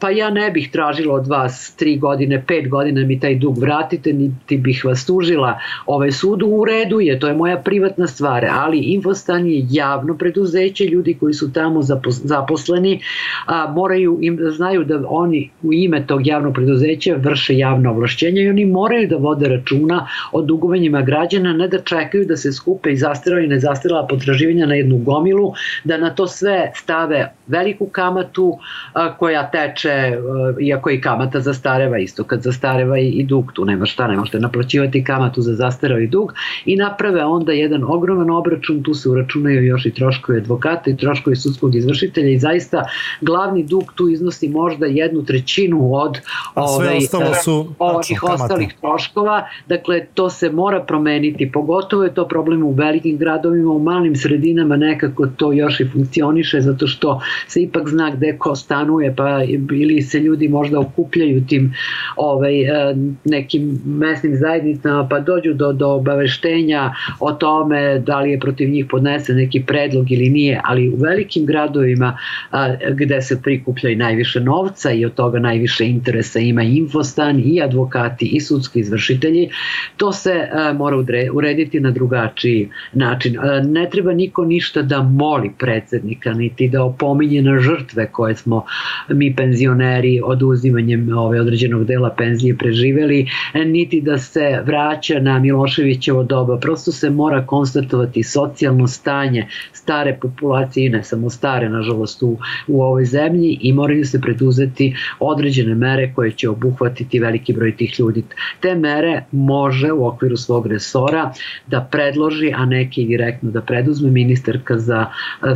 [0.00, 4.12] pa ja ne bih tražila od vas tri godine, pet godina mi taj dug vratite,
[4.12, 8.78] niti bih vas tužila ovaj sud u redu je, to je moja privatna stvar, ali
[8.78, 13.00] infostan je javno preduzeće, ljudi koji su tamo zaposleni
[13.46, 18.48] a, moraju im znaju da oni u ime tog javnog preduzeća vrše javno ovlašćenje i
[18.48, 22.96] oni moraju da vode računa o dugovanjima građana, ne da čekaju da se skupe i
[22.96, 25.52] zastirala i nezastirala potraživanja na jednu gomilu,
[25.84, 28.58] da na to sve stave veliku kamatu
[28.92, 30.16] a, koja teče, a,
[30.60, 34.40] iako i kamata zastareva isto, kad zastareva i, i dug, tu nema šta, ne možete
[34.40, 39.64] naplaćivati kamatu za zastareo i dug i naprave onda jedan ogroman obračun, tu se uračunaju
[39.64, 42.84] još i troškovi advokata i troškovi sudskog izvršitelja i zaista
[43.20, 46.18] glavni dug tu iznosi možda jednu trećinu od
[46.54, 49.48] A sve ovaj, ostalo su ovih ostalih troškova.
[49.66, 51.50] Dakle, to se mora promeniti.
[51.52, 56.60] Pogotovo je to problem u velikim gradovima, u malim sredinama nekako to još i funkcioniše
[56.60, 59.42] zato što se ipak zna gde ko stanuje pa
[59.72, 61.74] ili se ljudi možda okupljaju tim
[62.16, 68.40] ovaj, e, nekim mesnim zajednicama pa dođu do, do obaveštenja o tome da li je
[68.40, 72.18] protiv njih podnese neki pred predlog ili nije, ali u velikim gradovima
[72.50, 77.62] a, gde se prikuplja i najviše novca i od toga najviše interesa ima infostan i
[77.62, 79.48] advokati i sudski izvršitelji,
[79.96, 80.96] to se a, mora
[81.32, 83.38] urediti na drugačiji način.
[83.38, 88.64] A, ne treba niko ništa da moli predsednika, niti da opominje na žrtve koje smo
[89.08, 96.58] mi penzioneri oduzimanjem ove određenog dela penzije preživeli, niti da se vraća na Miloševićevo doba.
[96.58, 103.04] Prosto se mora konstatovati socijalno stanje stare populacije ne samo stare, nažalost, u, u ovoj
[103.04, 108.22] zemlji i moraju se preduzeti određene mere koje će obuhvatiti veliki broj tih ljudi.
[108.60, 111.32] Te mere može u okviru svog resora
[111.66, 115.06] da predloži, a neke i direktno da preduzme ministarka za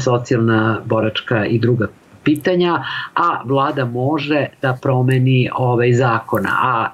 [0.01, 1.89] socijalna, boračka i druga
[2.27, 2.83] pitanja,
[3.15, 6.51] a vlada može da promeni ovaj zakona,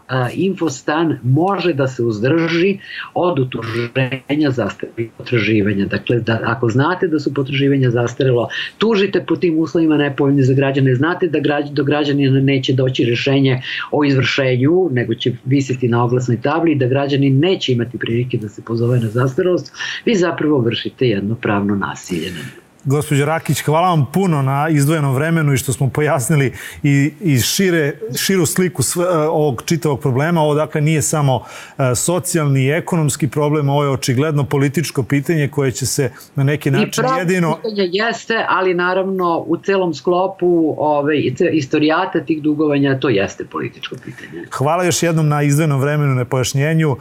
[0.08, 2.78] a, infostan može da se uzdrži
[3.14, 5.86] od utuženja zastarelih potraživanja.
[5.86, 10.94] Dakle, da, ako znate da su potraživanja zastarelo, tužite po tim uslovima nepovoljni za građane,
[10.94, 16.40] znate da građ, do građanina neće doći rešenje o izvršenju, nego će visiti na oglasnoj
[16.42, 19.72] tabli da građani neće imati prilike da se pozove na zastarost,
[20.04, 25.52] vi zapravo vršite jedno pravno nasilje na Gospođo Rakić, hvala vam puno na izdvojenom vremenu
[25.52, 30.40] i što smo pojasnili i, i šire, širu sliku sve, ovog čitavog problema.
[30.40, 35.72] Ovo dakle nije samo uh, socijalni i ekonomski problem, ovo je očigledno političko pitanje koje
[35.72, 37.56] će se na neki način I jedino...
[37.56, 41.18] pitanje jeste, ali naravno u celom sklopu ove,
[41.52, 44.44] istorijata tih dugovanja to jeste političko pitanje.
[44.50, 46.90] Hvala još jednom na izdvojenom vremenu, na pojašnjenju.
[46.90, 46.98] Uh,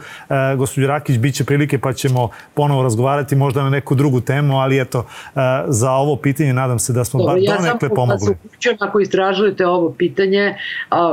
[0.58, 4.80] gospođo Rakić, bit će prilike pa ćemo ponovo razgovarati možda na neku drugu temu, ali
[4.80, 4.98] eto,
[5.34, 5.40] uh,
[5.72, 6.52] za ovo pitanje.
[6.52, 8.26] Nadam se da smo bar donekle ja pomogli.
[8.26, 10.54] Ja upućujem, ako istražujete ovo pitanje,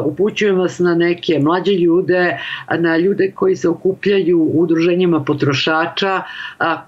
[0.05, 2.37] upućujem vas na neke mlađe ljude,
[2.79, 6.21] na ljude koji se okupljaju u udruženjima potrošača,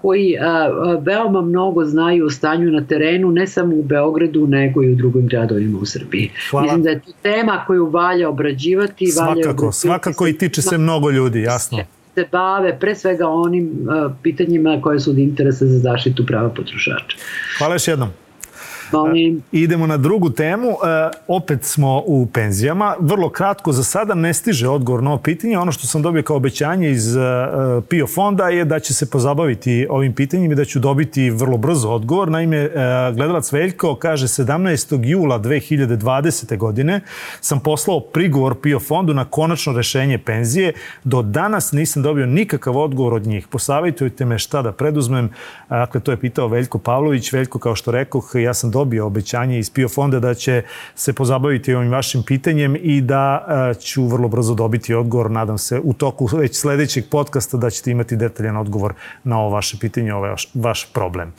[0.02, 0.36] koji
[1.00, 5.26] veoma mnogo znaju o stanju na terenu, ne samo u Beogradu, nego i u drugim
[5.26, 6.30] gradovima u Srbiji.
[6.50, 6.64] Hvala.
[6.64, 9.06] Mislim da je to tema koju valja obrađivati.
[9.06, 11.78] Svakako, valja obrađivati svakako i tiče se mnogo ljudi, jasno
[12.14, 17.16] se bave pre svega onim uh, pitanjima koje su od interesa za zaštitu prava potrošača.
[17.58, 18.08] Hvala još jednom.
[18.92, 19.42] Molim.
[19.52, 20.68] Idemo na drugu temu.
[20.68, 22.94] E, opet smo u penzijama.
[23.00, 25.58] Vrlo kratko, za sada ne stiže odgovor na ovo pitanje.
[25.58, 27.20] Ono što sam dobio kao obećanje iz e,
[27.88, 31.90] PIO fonda je da će se pozabaviti ovim pitanjem i da ću dobiti vrlo brzo
[31.90, 32.30] odgovor.
[32.30, 32.70] Naime, e,
[33.14, 35.04] gledalac Veljko kaže 17.
[35.04, 36.56] jula 2020.
[36.56, 37.00] godine
[37.40, 40.72] sam poslao prigovor PIO fondu na konačno rešenje penzije.
[41.04, 43.48] Do danas nisam dobio nikakav odgovor od njih.
[43.48, 45.30] Posavajtujte me šta da preduzmem.
[45.68, 47.32] Dakle, to je pitao Veljko Pavlović.
[47.32, 50.62] Veljko, kao što rekoh, ja sam do dobio obećanje iz PIO fonda da će
[50.94, 53.46] se pozabaviti ovim vašim pitanjem i da
[53.80, 55.30] ću vrlo brzo dobiti odgovor.
[55.30, 59.76] Nadam se u toku već sledećeg podcasta da ćete imati detaljan odgovor na ovo vaše
[59.80, 61.32] pitanje, ovaj vaš, vaš problem.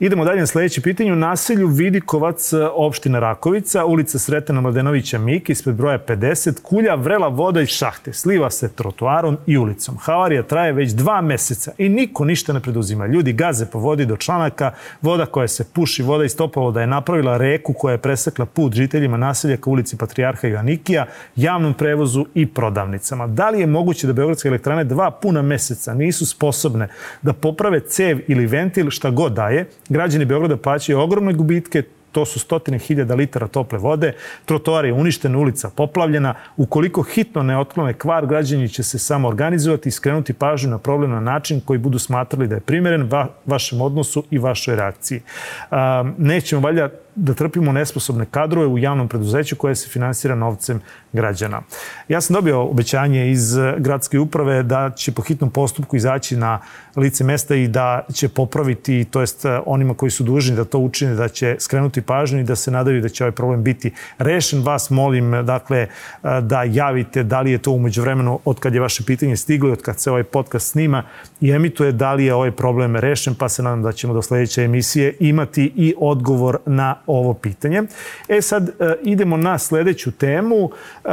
[0.00, 1.12] Idemo dalje na sledeće pitanje.
[1.12, 7.60] U naselju Vidikovac, opština Rakovica, ulica Sretena Mladenovića Mik, ispred broja 50, kulja vrela voda
[7.60, 9.98] iz šahte, sliva se trotoarom i ulicom.
[9.98, 13.06] Havarija traje već dva meseca i niko ništa ne preduzima.
[13.06, 17.36] Ljudi gaze po vodi do članaka, voda koja se puši, voda iz toplovoda je napravila
[17.36, 23.26] reku koja je presekla put žiteljima naselja ka ulici Patrijarha Joannikija, javnom prevozu i prodavnicama.
[23.26, 26.88] Da li je moguće da Beogradske elektrane dva puna meseca nisu sposobne
[27.22, 29.68] da poprave cev ili ventil, šta god daje?
[29.88, 31.82] Građani Beograda plaćaju ogromne gubitke,
[32.16, 36.34] to su stotine hiljada litara tople vode, trotoar je uništen, ulica poplavljena.
[36.56, 41.10] Ukoliko hitno ne otklone kvar, građani će se samo organizovati i skrenuti pažnju na problem
[41.10, 45.20] na način koji budu smatrali da je primeren va, vašem odnosu i vašoj reakciji.
[45.20, 50.80] Um, nećemo valjda da trpimo nesposobne kadrove u javnom preduzeću koje se finansira novcem
[51.12, 51.62] građana.
[52.08, 56.60] Ja sam dobio obećanje iz gradske uprave da će po hitnom postupku izaći na
[56.96, 61.14] lice mesta i da će popraviti, to jest onima koji su dužni da to učine,
[61.14, 64.62] da će skrenuti pažnju i da se nadaju da će ovaj problem biti rešen.
[64.62, 65.86] Vas molim, dakle,
[66.22, 69.72] da javite da li je to umeđu vremenu od kad je vaše pitanje stiglo i
[69.72, 71.02] od kad se ovaj podcast snima
[71.40, 74.62] i emituje, da li je ovaj problem rešen, pa se nadam da ćemo do sledeće
[74.62, 77.82] emisije imati i odgovor na ovo pitanje.
[78.28, 80.70] E sad e, idemo na sledeću temu.
[81.04, 81.08] E,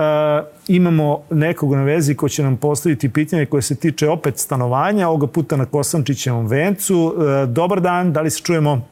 [0.67, 5.27] imamo nekog na vezi ko će nam postaviti pitanje koje se tiče opet stanovanja, ovoga
[5.27, 7.15] puta na Kosančićevom vencu.
[7.43, 8.87] E, dobar dan, da li se čujemo?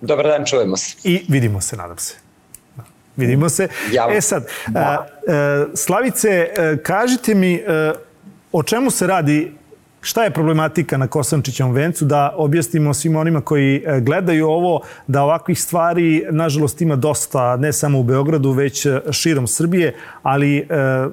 [0.00, 0.96] Dobar dan, čujemo se.
[1.04, 2.14] I vidimo se, nadam se.
[3.16, 3.68] Vidimo se.
[3.92, 4.08] Ja.
[4.10, 5.06] E sad, da.
[5.74, 6.48] Slavice,
[6.82, 7.62] kažite mi
[8.52, 9.52] o čemu se radi
[10.04, 12.04] Šta je problematika na Kosančićevom vencu?
[12.04, 17.72] Da objasnimo svim onima koji e, gledaju ovo da ovakvih stvari, nažalost, ima dosta, ne
[17.72, 20.64] samo u Beogradu, već e, širom Srbije, ali e,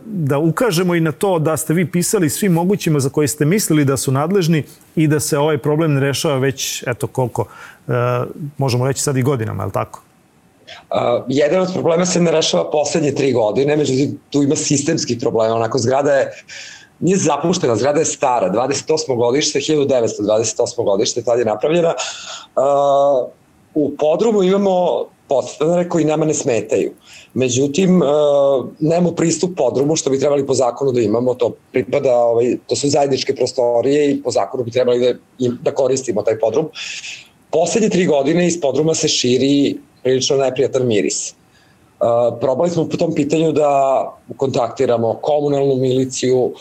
[0.06, 3.86] da ukažemo i na to da ste vi pisali svim mogućima za koje ste mislili
[3.86, 4.63] da su nadležni
[4.95, 7.45] i da se ovaj problem ne rešava već, eto koliko,
[8.58, 10.01] možemo reći sad i godinama, je li tako?
[10.89, 15.56] Uh, jedan od problema se ne rešava poslednje tri godine, međutim tu ima sistemskih problema.
[15.56, 16.32] Onako, zgrada je
[17.02, 19.18] nije zapuštena, zgrada je stara, 28.
[19.18, 20.84] godište, 1928.
[20.84, 21.94] godište, tad je napravljena.
[22.56, 23.30] Uh,
[23.74, 26.92] u podrumu imamo podstanare koji nama ne smetaju.
[27.34, 28.02] Međutim,
[28.80, 32.90] nemamo pristup podrumu, što bi trebali po zakonu da imamo, to pripada, ovaj, to su
[32.90, 35.14] zajedničke prostorije i po zakonu bi trebali da,
[35.62, 36.68] da koristimo taj podrum.
[37.52, 41.34] Poslednje tri godine iz podruma se širi prilično neprijatan miris.
[42.42, 43.72] Probali smo po tom pitanju da
[44.38, 46.54] kontaktiramo komunalnu miliciju,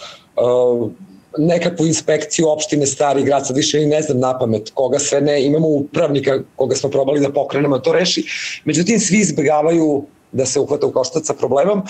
[1.38, 5.68] nekakvu inspekciju opštine Stari grad, sad više ne znam na pamet koga sve ne, imamo
[5.68, 8.24] upravnika koga smo probali da pokrenemo da to reši,
[8.64, 11.82] međutim svi izbegavaju da se uhvata u koštac sa problemom,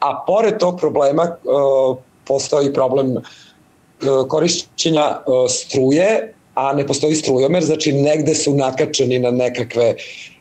[0.00, 7.64] a pored tog problema uh, postoji problem uh, korišćenja uh, struje, a ne postoji strujomer,
[7.64, 9.94] znači negde su nakačeni na nekakve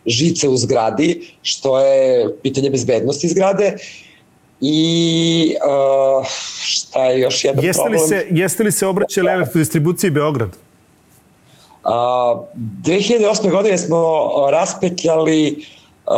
[0.05, 3.77] žice u zgradi, što je pitanje bezbednosti zgrade
[4.61, 5.55] I
[6.19, 6.25] uh,
[6.63, 8.01] šta je još jedan jeste problem?
[8.01, 9.33] Li se, jeste li se obraćali da.
[9.33, 10.49] elektrodistribuciji Beograd?
[10.49, 11.91] Uh,
[12.83, 13.51] 2008.
[13.51, 15.65] godine smo raspetljali
[16.05, 16.13] uh,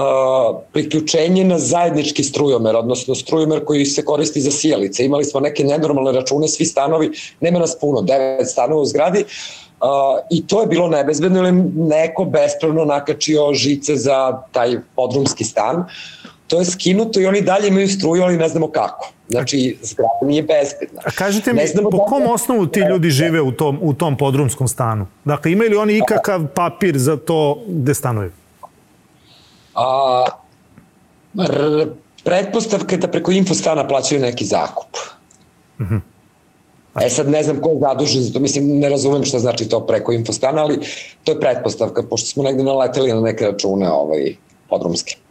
[0.73, 5.05] priključenje na zajednički strujomer, odnosno strujomer koji se koristi za sijalice.
[5.05, 9.87] Imali smo neke nenormalne račune, svi stanovi, nema nas puno, devet stanova u zgradi, uh,
[10.29, 15.75] i to je bilo nebezbedno ili neko bespravno nakačio žice za taj podrumski stan.
[15.77, 15.85] Uh,
[16.53, 19.11] to je skinuto i oni dalje imaju struju, ali ne znamo kako.
[19.29, 21.01] Znači, zgrada nije bezbedna.
[21.05, 24.67] A kažite mi, po da kom osnovu ti ljudi žive u tom, u tom podrumskom
[24.67, 25.07] stanu?
[25.25, 28.31] Dakle, imaju li oni ikakav papir za to gde stanuju?
[29.75, 30.25] A,
[31.49, 31.87] r,
[32.23, 34.97] pretpostavka je da preko infostana plaćaju neki zakup.
[35.79, 35.95] Uh mhm.
[35.95, 37.05] -huh.
[37.05, 39.87] E sad ne znam ko je zadužen za to, mislim ne razumem šta znači to
[39.87, 40.79] preko infostana, ali
[41.23, 44.35] to je pretpostavka, pošto smo negde naleteli na neke račune ovaj,
[44.69, 45.22] podrumske.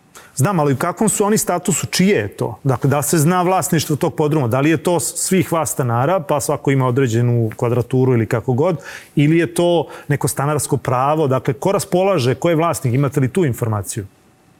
[0.43, 2.59] Znam, ali u kakvom su oni statusu, čije je to?
[2.65, 4.49] Dakle, da se zna vlasništvo tog podruma?
[4.49, 8.77] Da li je to svih vas stanara, pa svako ima određenu kvadraturu ili kako god,
[9.17, 11.27] ili je to neko stanarsko pravo?
[11.27, 12.95] Dakle, ko raspolaže, ko je vlasnik?
[12.95, 14.07] Imate li tu informaciju?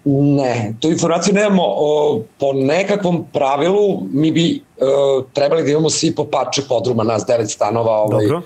[0.05, 1.63] Ne, tu informaciju nemamo.
[1.67, 7.25] O, po nekakvom pravilu mi bi o, trebali da imamo svi po parče podruma, nas
[7.27, 7.93] devet stanova.
[7.93, 8.43] Ovaj, Dobro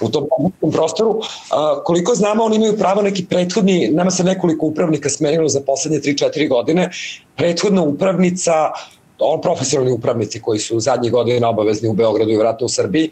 [0.00, 1.20] u tom pomoćnom prostoru.
[1.50, 5.98] A, koliko znamo, oni imaju pravo neki prethodni, nama se nekoliko upravnika smenilo za poslednje
[5.98, 6.90] 3-4 godine,
[7.36, 8.99] prethodna upravnica on
[9.42, 13.10] profesionalni upravnici koji su zadnjih godina obavezni u Beogradu i vratno u Srbiji,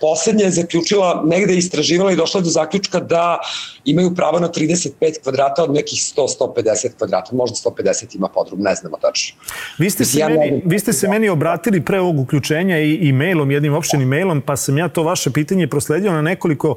[0.00, 3.38] poslednja je zaključila, negde istraživala i došla do zaključka da
[3.84, 8.96] imaju pravo na 35 kvadrata od nekih 100-150 kvadrata, možda 150 ima podrum, ne znamo
[9.02, 9.36] tačno.
[9.78, 13.12] Vi ste se, ja meni, vi ste se meni obratili pre ovog uključenja i, i
[13.12, 16.76] mailom, jednim opštenim mailom, pa sam ja to vaše pitanje prosledio na nekoliko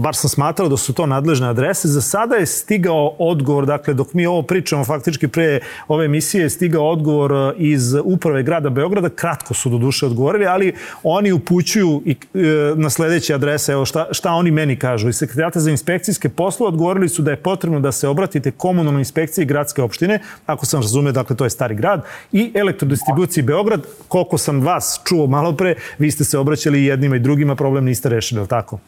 [0.00, 1.88] bar sam smatrao da su to nadležne adrese.
[1.88, 6.50] Za sada je stigao odgovor, dakle, dok mi ovo pričamo, faktički pre ove emisije je
[6.50, 12.02] stigao odgovor e, iz uprave grada Beograda, kratko su do duše odgovorili, ali oni upućuju
[12.04, 12.38] i, e,
[12.76, 15.08] na sledeće adrese, evo šta, šta oni meni kažu.
[15.08, 19.44] Iz sekretarijata za inspekcijske poslove odgovorili su da je potrebno da se obratite komunalnoj inspekciji
[19.44, 24.60] gradske opštine, ako sam razumeo, dakle, to je stari grad, i elektrodistribuciji Beograd, koliko sam
[24.60, 28.46] vas čuo malo pre, vi ste se obraćali jednima i drugima, problem niste rešili, je
[28.46, 28.78] tako?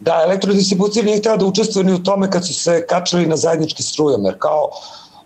[0.00, 3.82] Da, elektrodistribucija nije htjela da učestvuje ni u tome kad su se kačali na zajednički
[3.82, 4.34] strujomer.
[4.38, 4.70] Kao,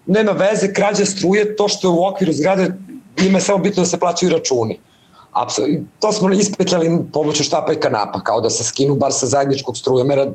[0.07, 2.72] nema veze, krađa struje, to što je u okviru zgrade,
[3.16, 4.81] ima je samo bitno da se plaćaju računi.
[5.33, 5.85] Apsolutno.
[6.01, 10.27] To smo ispetljali pomoću štapa i kanapa, kao da se skinu bar sa zajedničkog strujomera.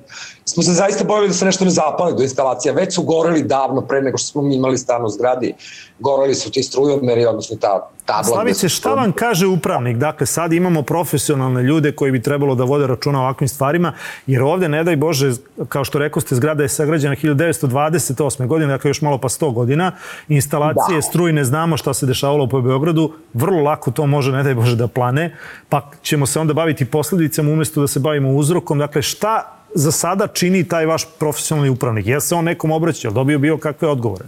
[0.46, 2.74] Smo se zaista bojili da se nešto ne zapali do instalacija.
[2.74, 5.54] Već su goreli davno pre nego što smo imali stan u zgradi.
[6.00, 8.24] Goreli su ti strujomeri, odnosno ta tabla.
[8.24, 9.98] Slavice, šta vam kaže upravnik?
[9.98, 13.94] Dakle, sad imamo profesionalne ljude koji bi trebalo da vode računa o ovakvim stvarima,
[14.28, 15.32] jer ovde, ne daj Bože,
[15.70, 18.48] kao što rekao ste, zgrada je sagrađena 1928.
[18.48, 19.92] godine, dakle još malo pa 100 godina.
[20.28, 21.02] Instalacije da.
[21.02, 24.88] strujne, znamo šta se dešavalo po Beogradu, vrlo lako to može, ne daj Bože, da
[24.88, 25.36] plane,
[25.70, 28.80] pa ćemo se onda baviti posledicama umesto da se bavimo uzrokom.
[28.80, 32.08] Dakle, šta za sada čini taj vaš profesionalni upravnik?
[32.08, 33.12] Je se on nekom obraćao?
[33.12, 34.26] Dobio bio kakve odgovore?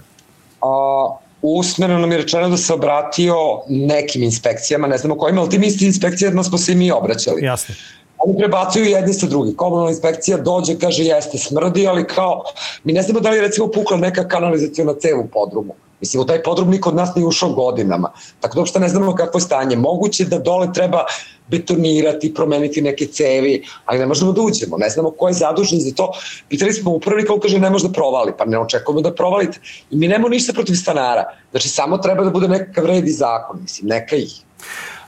[0.62, 3.36] A, usmeno nam je rečeno da se obratio
[3.70, 7.44] nekim inspekcijama, ne znamo kojima, ali tim istim inspekcijama smo se i mi obraćali.
[7.44, 7.76] Jasno.
[8.18, 9.56] Oni prebacuju jedni sa drugi.
[9.56, 12.44] Komunalna inspekcija dođe, kaže jeste smrdi, ali kao,
[12.84, 15.74] mi ne znamo da li je recimo pukla neka kanalizacijona cev u podrumu.
[16.02, 18.12] Mislim, u taj podrum niko od nas nije ušao godinama.
[18.40, 19.76] Tako da uopšte ne znamo kakvo je stanje.
[19.76, 21.06] Moguće da dole treba
[21.48, 25.92] betonirati, promeniti neke cevi, ali ne možemo da uđemo, ne znamo ko je zadužen za
[25.96, 26.12] to.
[26.50, 29.60] Pitali smo upravnika, on kaže ne može da provali, pa ne očekujemo da provalite.
[29.92, 33.60] I mi nemamo ništa protiv stanara, znači samo treba da bude nekakav red i zakon,
[33.62, 34.42] mislim, neka ih.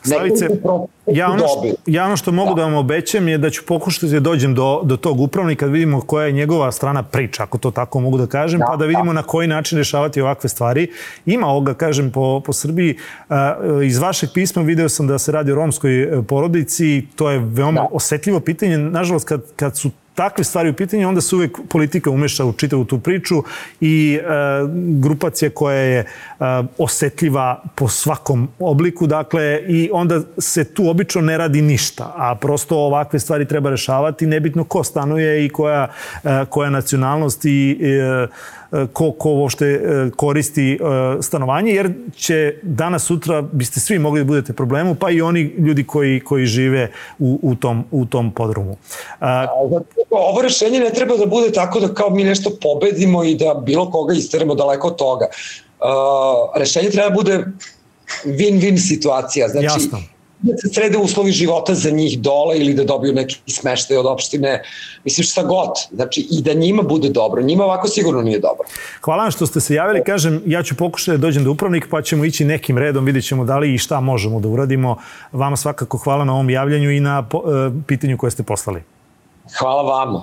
[0.04, 0.48] Slavice,
[1.08, 2.56] ja ono, što, ja ono što mogu da.
[2.56, 6.02] da vam obećam je da ću pokušati da dođem do, do tog upravnika, da vidimo
[6.02, 9.06] koja je njegova strana priča, ako to tako mogu da kažem, da, pa da vidimo
[9.06, 9.14] da.
[9.14, 10.88] na koji način rešavati ovakve stvari.
[11.26, 12.98] Ima ovoga, kažem, po, po Srbiji.
[13.86, 17.82] Iz vašeg pisma video sam da se radi o romskoj e, porodici, to je veoma
[17.82, 17.88] da.
[17.92, 18.78] osetljivo pitanje.
[18.78, 22.86] Nažalost, kad, kad su takve stvari u pitanju, onda se uvek politika umeša u čitavu
[22.86, 23.44] tu priču
[23.82, 24.26] i e,
[25.00, 26.06] grupacija koja je e,
[26.78, 32.78] osetljiva po svakom obliku, dakle, i onda se tu obično ne radi ništa, a prosto
[32.78, 35.88] ovakve stvari treba rešavati, nebitno ko stanuje i koja,
[36.24, 38.28] e, koja nacionalnost i e,
[38.94, 40.78] ko, ko uopšte e, koristi e,
[41.22, 45.84] stanovanje, jer će danas, sutra, biste svi mogli da budete problemu, pa i oni ljudi
[45.84, 48.78] koji, koji žive u, u, tom, u tom podrumu.
[49.20, 49.48] A,
[50.10, 53.92] ovo rešenje ne treba da bude tako da kao mi nešto pobedimo i da bilo
[53.92, 55.28] koga isteremo daleko od toga.
[55.80, 57.46] Uh, rešenje treba da bude
[58.26, 59.48] win-win situacija.
[59.48, 60.13] Znači, Jasno
[60.44, 64.62] da se srede uslovi života za njih dole ili da dobiju neki smeštaj od opštine,
[65.04, 65.70] mislim šta god.
[65.92, 67.42] Znači i da njima bude dobro.
[67.42, 68.68] Njima ovako sigurno nije dobro.
[69.02, 70.04] Hvala vam što ste se javili.
[70.06, 73.46] Kažem, ja ću pokušati da dođem do upravnika pa ćemo ići nekim redom, vidjet ćemo
[73.46, 74.98] da li i šta možemo da uradimo.
[75.32, 77.42] Vama svakako hvala na ovom javljanju i na uh,
[77.88, 78.93] pitanju koje ste poslali.
[79.60, 80.22] Hvala vama.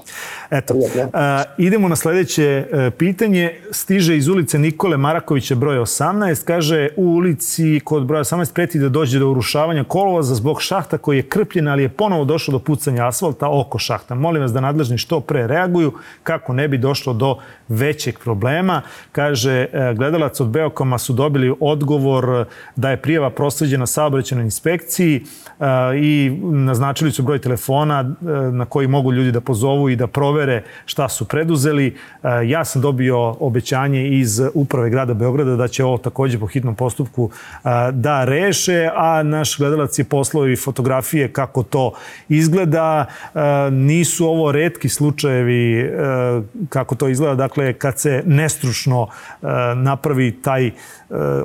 [0.51, 0.75] Eto,
[1.13, 3.61] a, idemo na sledeće e, pitanje.
[3.71, 6.45] Stiže iz ulice Nikole Marakovića broj 18.
[6.45, 11.17] Kaže, u ulici kod broja 18 preti da dođe do urušavanja kolovoza zbog šahta koji
[11.17, 14.15] je krpljen, ali je ponovo došlo do pucanja asfalta oko šahta.
[14.15, 15.93] Molim vas da nadležni što pre reaguju
[16.23, 17.37] kako ne bi došlo do
[17.71, 18.83] većeg problema.
[19.13, 22.45] Kaže, e, gledalac od Beokama su dobili odgovor
[22.77, 25.25] da je prijava prosleđena saobraćenoj inspekciji
[25.59, 28.15] a, i naznačili su broj telefona
[28.53, 31.87] na koji mogu ljudi da pozovu i da provere šta su preduzeli.
[31.87, 36.75] E, ja sam dobio obećanje iz uprave grada Beograda da će ovo takođe po hitnom
[36.75, 41.93] postupku e, da reše, a naš gledalac je poslao i fotografije kako to
[42.29, 43.07] izgleda.
[43.35, 43.41] E,
[43.71, 45.91] nisu ovo redki slučajevi
[46.69, 47.35] kako to izgleda.
[47.35, 49.09] Dakle, kad se nestručno
[49.75, 50.71] napravi taj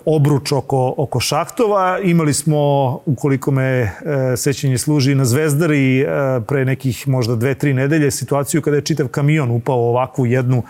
[0.06, 2.00] obruč oko, oko šahtova.
[2.04, 2.58] Imali smo,
[3.06, 3.92] ukoliko me
[4.38, 6.06] sećanje služi, na Zvezdari
[6.48, 10.64] pre nekih možda dve, tri nedelje situaciju kada je čitav kamion upao u ovakvu jednu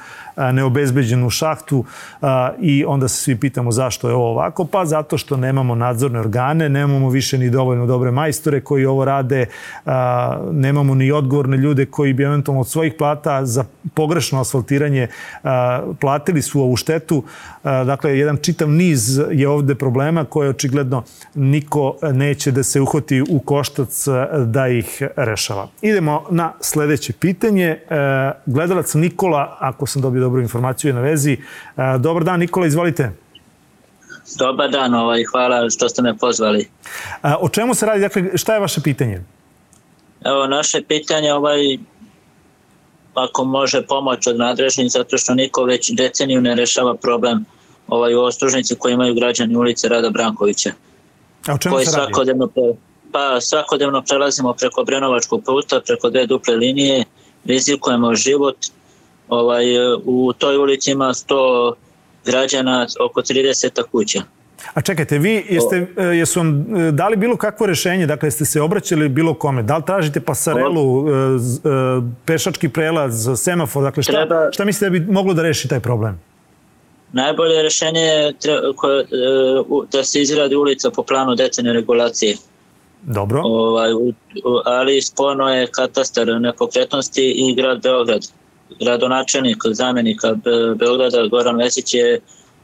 [0.53, 1.85] neobezbeđenu šahtu
[2.61, 6.69] i onda se svi pitamo zašto je ovo ovako, pa zato što nemamo nadzorne organe,
[6.69, 9.45] nemamo više ni dovoljno dobre majstore koji ovo rade,
[10.51, 15.07] nemamo ni odgovorne ljude koji bi eventualno od svojih plata za pogrešno asfaltiranje
[15.99, 17.23] platili su ovu štetu.
[17.63, 18.84] Dakle, jedan čitav niz
[19.31, 21.03] je ovde problema koje očigledno
[21.35, 24.05] niko neće da se uhoti u koštac
[24.45, 25.67] da ih rešava.
[25.81, 27.79] Idemo na sledeće pitanje.
[28.45, 31.37] Gledalac Nikola, ako sam dobio dobru informaciju, je na vezi.
[31.99, 33.11] Dobar dan, Nikola, izvolite.
[34.39, 36.67] Dobar dan, ovaj, hvala što ste me pozvali.
[37.21, 38.01] A, o čemu se radi?
[38.01, 39.21] Dakle, šta je vaše pitanje?
[40.25, 41.77] Evo, naše pitanje, ovaj,
[43.13, 47.45] ako može pomoć od nadrežnih, zato što niko već deceniju ne rešava problem
[47.87, 50.71] ovaj, u ostružnici koji imaju građani ulice Rada Brankovića.
[51.47, 52.13] A o čemu koji se radi?
[52.13, 52.49] Svakodnevno,
[53.11, 57.03] pa svakodnevno prelazimo preko Brenovačkog puta, preko dve duple linije,
[57.45, 58.57] rizikujemo život.
[59.29, 59.65] Ovaj,
[60.05, 61.73] u toj ulici ima 100
[62.25, 64.21] građana, oko 30 kuća.
[64.73, 68.61] A čekajte, vi jeste, e, jesu vam e, dali bilo kakvo rešenje, dakle jeste se
[68.61, 71.11] obraćali bilo kome, da li tražite pasarelu, e,
[72.25, 76.19] pešački prelaz, semafor, dakle šta, šta mislite da bi moglo da reši taj problem?
[77.15, 78.33] Najbolje rešenje je
[79.91, 82.35] da se izradi ulica po planu decene regulacije.
[83.01, 83.41] Dobro.
[83.43, 83.91] Ovaj,
[84.65, 88.21] ali sporno je katastar nepokretnosti i grad Beograd
[88.79, 90.35] gradonačelnik, zamenika
[90.75, 92.19] Beograda Goran Vesić je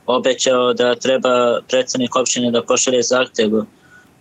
[0.05, 3.49] obećao da treba predsednik opštine da pošalje zahtev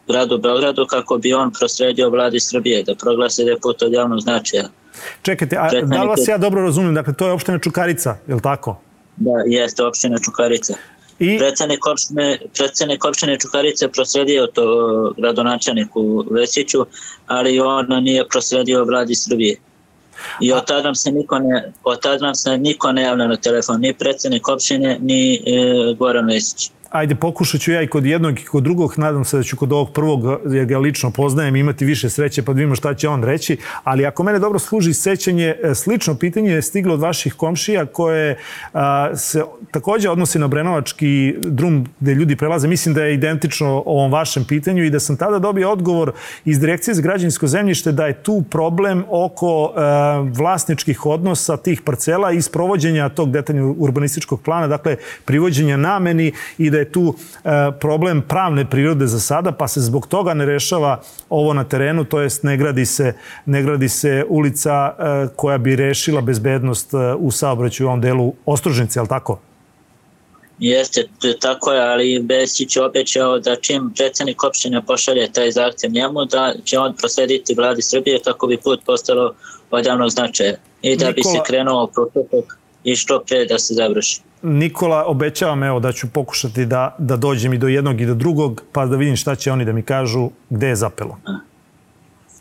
[0.08, 4.20] gradu Beogradu kako bi on prosredio vladi Srbije da proglase da je put od javnog
[4.20, 4.68] značaja.
[5.22, 6.94] Čekajte, a da li vas ja dobro razumem?
[6.94, 8.80] Dakle, to je opština Čukarica, je li tako?
[9.16, 10.74] Da, jeste opština Čukarica.
[11.18, 11.38] I...
[11.38, 16.86] Predsednik opštine, predsednik opštine Čukarice prosledio to gradonačelniku Vesiću,
[17.26, 19.56] ali on nije prosledio vladi Srbije.
[20.40, 23.36] I od tada nam se niko ne, od tada nam se niko ne javlja na
[23.36, 25.40] telefon, ni predsednik opštine, ni e,
[25.98, 29.42] Goran Vesić ajde pokušat ću ja i kod jednog i kod drugog, nadam se da
[29.42, 32.94] ću kod ovog prvog, jer ga lično poznajem, imati više sreće pa da vidimo šta
[32.94, 37.00] će on reći, ali ako mene dobro služi sećanje, e, slično pitanje je stiglo od
[37.00, 38.38] vaših komšija koje
[38.72, 44.12] a, se takođe odnosi na Brenovački drum gde ljudi prelaze, mislim da je identično ovom
[44.12, 46.12] vašem pitanju i da sam tada dobio odgovor
[46.44, 52.32] iz Direkcije za građansko zemljište da je tu problem oko a, vlasničkih odnosa tih parcela
[52.32, 57.50] i sprovođenja tog detaljnog urbanističkog plana, dakle privođenja nameni i da je tu e,
[57.80, 62.20] problem pravne prirode za sada, pa se zbog toga ne rešava ovo na terenu, to
[62.20, 63.12] jest ne gradi se,
[63.46, 68.32] ne gradi se ulica e, koja bi rešila bezbednost e, u saobraćaju u ovom delu
[68.46, 69.38] Ostrožnice, je li tako?
[70.60, 71.08] Jeste,
[71.40, 76.54] tako je, ali Besić je obećao da čim predsednik opštine pošalje taj zahtev njemu, da
[76.64, 79.34] će on proslediti vladi Srbije kako bi put postalo
[79.70, 81.12] od javnog značaja i da Nikola...
[81.12, 84.20] bi se krenuo postupak i što pre da se završi.
[84.42, 88.62] Nikola, obećavam evo da ću pokušati da, da dođem i do jednog i do drugog,
[88.72, 91.18] pa da vidim šta će oni da mi kažu gde je zapelo.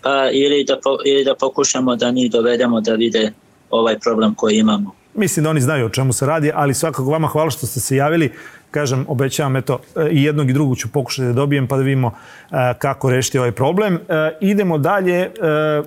[0.02, 3.32] Pa ili da, po, ili da pokušamo da njih dovedemo da vide
[3.70, 4.92] ovaj problem koji imamo.
[5.14, 7.96] Mislim da oni znaju o čemu se radi, ali svakako vama hvala što ste se
[7.96, 8.32] javili
[8.72, 12.12] kažem, obećavam, eto, e, i jednog i drugog ću pokušati da dobijem pa da vidimo
[12.52, 13.96] e, kako rešiti ovaj problem.
[13.96, 14.00] E,
[14.42, 15.32] idemo dalje.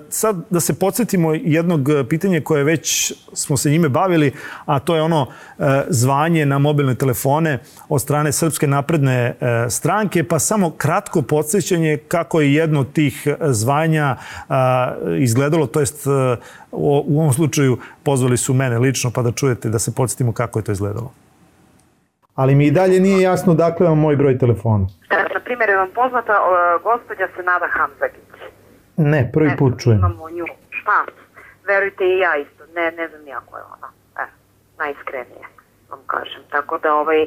[0.08, 4.32] Sad da se podsjetimo jednog pitanja koje već smo se njime bavili,
[4.64, 5.26] a to je ono
[5.88, 7.58] zvanje na mobilne telefone
[7.88, 9.34] od strane Srpske napredne
[9.68, 14.16] stranke, pa samo kratko podsjećanje kako je jedno od tih zvanja
[15.18, 16.06] izgledalo, to jest
[16.72, 20.64] u ovom slučaju pozvali su mene lično pa da čujete da se podsjetimo kako je
[20.64, 21.12] to izgledalo
[22.34, 24.86] ali mi i dalje nije jasno dakle vam moj broj telefona.
[25.34, 28.32] Na primjer, je vam poznata uh, gospođa Senada Hamzagić?
[28.96, 29.98] Ne, prvi ne, put čujem.
[29.98, 30.46] Imamo nju.
[30.70, 31.04] Šta?
[31.66, 32.64] Verujte i ja isto.
[32.74, 33.88] Ne, ne znam nijako je ona.
[34.22, 34.24] E,
[34.78, 35.46] najiskrenije
[35.90, 36.42] vam kažem.
[36.50, 37.26] Tako da ovaj,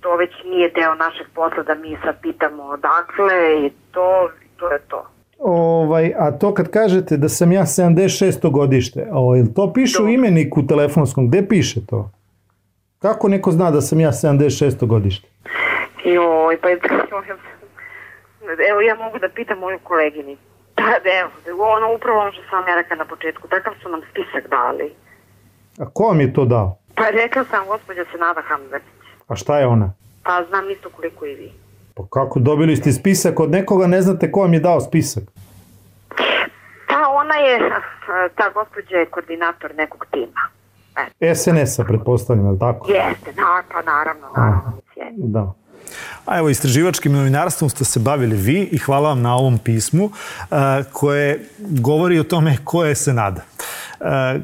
[0.00, 4.78] to već nije deo našeg posla da mi sad pitamo odakle i to, to je
[4.78, 5.06] to.
[5.38, 8.50] Ovaj, a to kad kažete da sam ja 76.
[8.50, 12.10] godište, ovaj, to piše u imeniku telefonskom, gde piše to?
[13.04, 14.86] Kako neko zna da sam ja 76.
[14.86, 15.28] godište?
[16.04, 16.68] Joj, pa
[18.70, 20.36] evo ja mogu da pitam moju kolegini.
[20.76, 24.00] Da, da, evo, ono upravo ono što sam ja rekla na početku, takav su nam
[24.10, 24.94] spisak dali.
[25.78, 26.78] A ko vam je to dao?
[26.94, 29.04] Pa rekla sam gospođa Senada Hamzetić.
[29.28, 29.92] A šta je ona?
[30.22, 31.52] Pa znam isto koliko i vi.
[31.94, 35.24] Pa kako dobili ste spisak od nekoga, ne znate ko vam je dao spisak?
[36.88, 37.70] Pa ona je,
[38.36, 40.54] ta gospođa je koordinator nekog tima.
[41.34, 42.90] SNS-a, pretpostavljam, je li tako?
[42.90, 44.72] Jeste, da, pa naravno, naravno.
[45.16, 45.54] Da.
[46.26, 50.58] A evo, istraživačkim novinarstvom ste se bavili vi i hvala vam na ovom pismu uh,
[50.92, 53.40] koje govori o tome ko je Senada.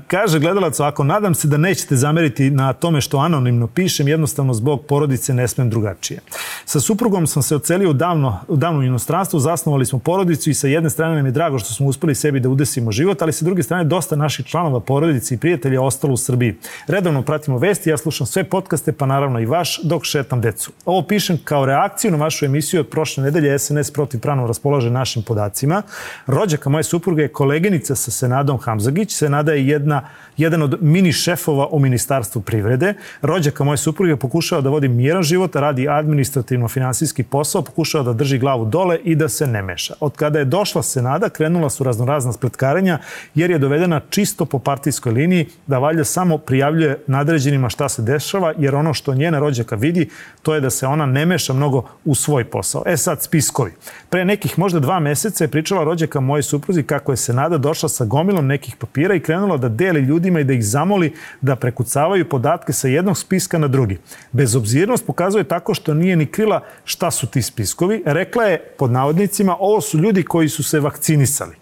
[0.06, 4.86] Kaže gledalac ovako, nadam se da nećete zameriti na tome što anonimno pišem, jednostavno zbog
[4.86, 6.20] porodice ne smem drugačije.
[6.64, 10.66] Sa suprugom sam se ocelio u davno, u davnom inostranstvu, zasnovali smo porodicu i sa
[10.66, 13.62] jedne strane nam je drago što smo uspeli sebi da udesimo život, ali sa druge
[13.62, 16.56] strane dosta naših članova porodice i prijatelja ostalo u Srbiji.
[16.86, 20.72] Redovno pratimo vesti, ja slušam sve podcaste, pa naravno i vaš, dok šetam decu.
[20.84, 25.22] Ovo pišem kao reakciju na vašu emisiju od prošle nedelje SNS protiv pravno raspolaže našim
[25.22, 25.82] podacima.
[26.26, 29.14] Rođaka moje supruge je koleginica sa Senadom Hamzagić.
[29.14, 32.94] Senada je jedna, jedan od mini šefova u Ministarstvu privrede.
[33.22, 38.64] Rođaka moje supruge pokušava da vodi miran život, radi administrativno-finansijski posao, pokušava da drži glavu
[38.64, 39.94] dole i da se ne meša.
[40.00, 42.98] Od kada je došla Senada, krenula su raznorazna spletkarenja,
[43.34, 48.52] jer je dovedena čisto po partijskoj liniji da valjda samo prijavljuje nadređenima šta se dešava,
[48.58, 50.08] jer ono što njena rođaka vidi,
[50.42, 52.82] to je da se ona ne meša mnogo u svoj posao.
[52.86, 53.72] E sad, spiskovi.
[54.10, 58.04] Pre nekih možda dva meseca je pričala rođaka moje supruzi kako je Senada došla sa
[58.04, 62.72] gomilom nekih papira i krenula da deli ljudima i da ih zamoli da prekucavaju podatke
[62.72, 63.98] sa jednog spiska na drugi.
[64.32, 68.02] Bezobzirnost pokazuje tako što nije ni krila šta su ti spiskovi.
[68.06, 71.54] Rekla je, pod navodnicima, ovo su ljudi koji su se vakcinisali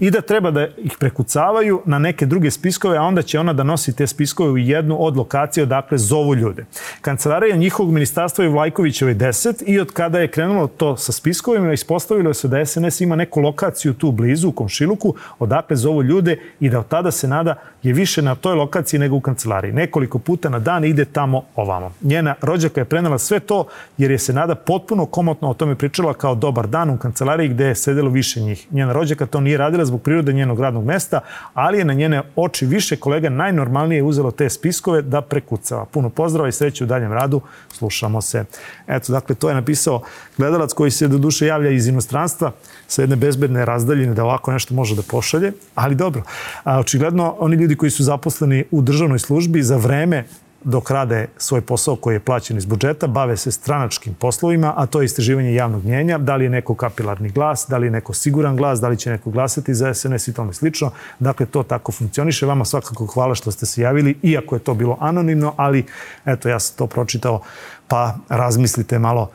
[0.00, 3.62] i da treba da ih prekucavaju na neke druge spiskove, a onda će ona da
[3.62, 6.64] nosi te spiskove u jednu od lokacija odakle zovu ljude.
[7.00, 12.34] Kancelarija njihovog ministarstva je Vlajkovićeve 10 i od kada je krenulo to sa spiskovima, ispostavilo
[12.34, 16.78] se da SNS ima neku lokaciju tu blizu, u Komšiluku, odakle zovu ljude i da
[16.78, 19.72] od tada se nada je više na toj lokaciji nego u kancelariji.
[19.72, 21.92] Nekoliko puta na dan ide tamo ovamo.
[22.02, 23.66] Njena rođaka je prenela sve to
[23.98, 27.64] jer je se nada potpuno komotno o tome pričala kao dobar dan u kancelariji gde
[27.64, 28.66] je sedelo više njih.
[28.72, 31.20] Njena rođaka to nije radila zbog prirode njenog radnog mesta,
[31.54, 35.84] ali je na njene oči više kolega najnormalnije uzelo te spiskove da prekucava.
[35.84, 37.40] Puno pozdrava i sreće u daljem radu.
[37.72, 38.44] Slušamo se.
[38.86, 40.02] Eto, dakle, to je napisao
[40.38, 42.52] gledalac koji se do duše javlja iz inostranstva
[42.88, 46.22] sa jedne bezbedne razdaljine da ovako nešto može da pošalje, ali dobro.
[46.64, 50.24] A, očigledno, oni ljudi koji su zaposleni u državnoj službi za vreme
[50.66, 55.00] dok rade svoj posao koji je plaćen iz budžeta, bave se stranačkim poslovima, a to
[55.00, 58.56] je istraživanje javnog mnjenja, da li je neko kapilarni glas, da li je neko siguran
[58.56, 60.90] glas, da li će neko glasati za SNS i tome slično.
[61.18, 62.46] Dakle, to tako funkcioniše.
[62.46, 65.84] Vama svakako hvala što ste se javili, iako je to bilo anonimno, ali
[66.24, 67.40] eto, ja sam to pročitao,
[67.88, 69.30] pa razmislite malo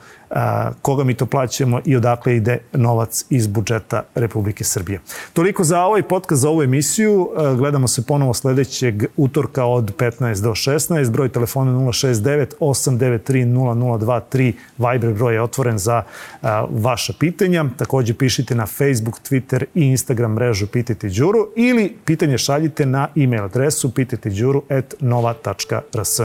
[0.82, 5.00] koga mi to plaćamo i odakle ide novac iz budžeta Republike Srbije.
[5.34, 7.30] Toliko za ovaj podcast, za ovu emisiju.
[7.58, 11.12] Gledamo se ponovo sledećeg utorka od 15 do 16.
[11.12, 14.54] Broj telefona 069 893 0023.
[14.78, 16.04] Viber broj je otvoren za
[16.70, 17.66] vaša pitanja.
[17.78, 23.44] Takođe pišite na Facebook, Twitter i Instagram mrežu Pitajte Đuru ili pitanje šaljite na e-mail
[23.44, 26.22] adresu pitajteđuru at nova.rs.